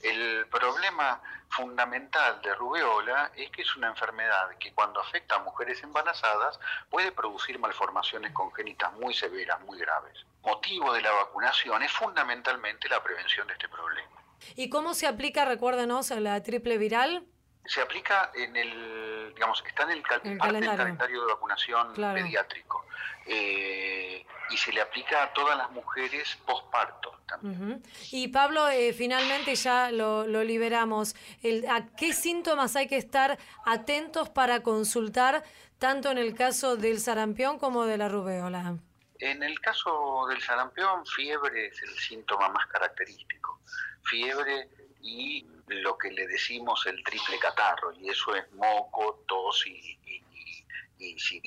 El 0.00 0.46
problema 0.46 1.20
fundamental 1.48 2.40
de 2.42 2.54
rubiola 2.54 3.30
es 3.36 3.50
que 3.50 3.62
es 3.62 3.76
una 3.76 3.88
enfermedad 3.88 4.56
que 4.58 4.72
cuando 4.72 5.00
afecta 5.00 5.36
a 5.36 5.38
mujeres 5.40 5.82
embarazadas 5.82 6.58
puede 6.90 7.12
producir 7.12 7.58
malformaciones 7.58 8.32
congénitas 8.32 8.92
muy 8.94 9.14
severas, 9.14 9.60
muy 9.62 9.78
graves. 9.78 10.24
Motivo 10.42 10.92
de 10.92 11.02
la 11.02 11.12
vacunación 11.12 11.82
es 11.82 11.92
fundamentalmente 11.92 12.88
la 12.88 13.02
prevención 13.02 13.46
de 13.46 13.52
este 13.52 13.68
problema. 13.68 14.08
¿Y 14.56 14.70
cómo 14.70 14.94
se 14.94 15.06
aplica, 15.06 15.44
recuérdenos, 15.44 16.10
la 16.10 16.42
triple 16.42 16.78
viral? 16.78 17.24
Se 17.64 17.80
aplica 17.80 18.30
en 18.34 18.56
el, 18.56 19.32
digamos, 19.34 19.62
está 19.66 19.84
en 19.84 19.90
el, 19.90 20.02
cal- 20.02 20.20
El 20.24 20.36
parte 20.36 20.54
del 20.54 20.64
calendario. 20.64 20.76
calendario 20.76 21.20
de 21.26 21.32
vacunación 21.32 21.94
Claro. 21.94 22.14
pediátrico 22.22 22.84
Eh, 23.26 24.26
y 24.50 24.56
se 24.56 24.72
le 24.72 24.80
aplica 24.80 25.22
a 25.22 25.32
todas 25.32 25.56
las 25.56 25.70
mujeres 25.70 26.36
posparto 26.44 27.20
también. 27.26 27.72
Ujú. 27.74 27.82
Y 28.10 28.28
Pablo, 28.28 28.68
eh, 28.68 28.92
finalmente 28.92 29.54
ya 29.54 29.90
lo, 29.92 30.26
lo 30.26 30.42
liberamos. 30.42 31.14
El- 31.42 31.64
¿A 31.70 31.86
qué 31.96 32.12
síntomas 32.12 32.74
hay 32.74 32.88
que 32.88 32.96
estar 32.96 33.38
atentos 33.64 34.28
para 34.28 34.62
consultar, 34.64 35.44
tanto 35.78 36.10
en 36.10 36.18
el 36.18 36.34
caso 36.34 36.76
del 36.76 36.98
sarampión 37.00 37.58
como 37.60 37.84
de 37.86 37.96
la 37.96 38.08
rubéola? 38.08 38.76
En 39.20 39.42
el 39.44 39.60
caso 39.60 40.26
del 40.28 40.42
sarampión, 40.42 41.06
fiebre 41.06 41.66
es 41.68 41.80
el 41.82 41.96
síntoma 41.96 42.48
más 42.48 42.66
característico. 42.66 43.60
Fiebre 44.02 44.68
y 45.00 45.46
lo 45.72 45.96
que 45.96 46.10
le 46.10 46.26
decimos 46.26 46.84
el 46.86 47.02
triple 47.04 47.38
catarro, 47.38 47.92
y 47.92 48.08
eso 48.10 48.34
es 48.34 48.50
moco, 48.52 49.24
tos 49.26 49.66
y, 49.66 49.98
y- 50.06 50.22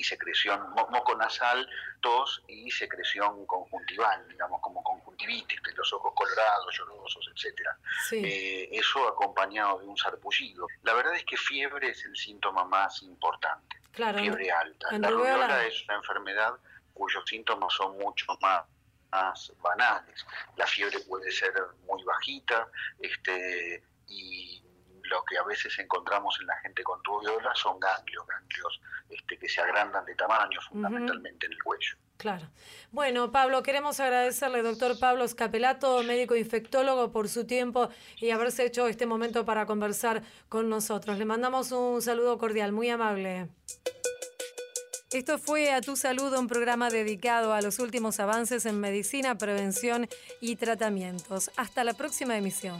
secreción, 0.04 0.70
mo- 0.74 0.86
moco 0.90 1.16
nasal, 1.16 1.68
tos 2.00 2.42
y 2.46 2.70
secreción 2.70 3.46
conjuntival, 3.46 4.28
digamos, 4.28 4.60
como 4.60 4.82
conjuntivitis, 4.84 5.60
de 5.62 5.72
los 5.72 5.92
ojos 5.94 6.12
colorados, 6.14 6.76
llorosos, 6.76 7.28
etcétera. 7.34 7.76
Sí. 8.08 8.20
Eh, 8.24 8.68
eso 8.72 9.08
acompañado 9.08 9.78
de 9.80 9.86
un 9.86 9.96
sarpullido. 9.96 10.66
La 10.82 10.92
verdad 10.94 11.14
es 11.16 11.24
que 11.24 11.36
fiebre 11.36 11.90
es 11.90 12.04
el 12.04 12.14
síntoma 12.16 12.64
más 12.64 13.02
importante 13.02 13.76
claro. 13.92 14.18
fiebre 14.18 14.50
alta. 14.50 14.98
la 14.98 15.08
rubiola 15.10 15.64
es 15.66 15.82
una 15.84 15.96
enfermedad 15.96 16.54
cuyos 16.94 17.24
síntomas 17.26 17.72
son 17.74 17.96
mucho 17.98 18.26
más, 18.40 18.64
más 19.10 19.52
banales. 19.62 20.24
La 20.56 20.66
fiebre 20.66 21.00
puede 21.00 21.30
ser 21.32 21.52
muy 21.86 22.02
bajita 22.04 22.68
este, 23.00 23.82
y 24.06 24.62
lo 25.02 25.22
que 25.24 25.38
a 25.38 25.44
veces 25.44 25.78
encontramos 25.78 26.36
en 26.40 26.46
la 26.46 26.56
gente 26.58 26.82
con 26.82 27.02
rubiola 27.04 27.54
son 27.54 27.78
ganglios, 27.78 28.26
ganglios 28.26 28.80
este, 29.08 29.38
que 29.38 29.48
se 29.48 29.60
agrandan 29.60 30.04
de 30.04 30.14
tamaño, 30.14 30.60
fundamentalmente 30.68 31.46
en 31.46 31.52
el 31.52 31.62
cuello. 31.62 31.96
Claro. 32.16 32.48
Bueno, 32.92 33.30
Pablo, 33.30 33.62
queremos 33.62 34.00
agradecerle, 34.00 34.62
doctor 34.62 34.98
Pablo 34.98 35.28
Scapelato, 35.28 36.02
médico 36.02 36.34
infectólogo, 36.34 37.12
por 37.12 37.28
su 37.28 37.46
tiempo 37.46 37.90
y 38.16 38.30
haberse 38.30 38.64
hecho 38.64 38.88
este 38.88 39.06
momento 39.06 39.44
para 39.44 39.66
conversar 39.66 40.22
con 40.48 40.68
nosotros. 40.68 41.18
Le 41.18 41.24
mandamos 41.26 41.72
un 41.72 42.00
saludo 42.00 42.38
cordial, 42.38 42.72
muy 42.72 42.88
amable. 42.88 43.48
Esto 45.12 45.38
fue 45.38 45.72
A 45.72 45.80
Tu 45.80 45.94
Salud, 45.94 46.36
un 46.36 46.48
programa 46.48 46.90
dedicado 46.90 47.52
a 47.52 47.60
los 47.60 47.78
últimos 47.78 48.18
avances 48.18 48.66
en 48.66 48.80
medicina, 48.80 49.38
prevención 49.38 50.08
y 50.40 50.56
tratamientos. 50.56 51.50
Hasta 51.56 51.84
la 51.84 51.94
próxima 51.94 52.36
emisión. 52.36 52.78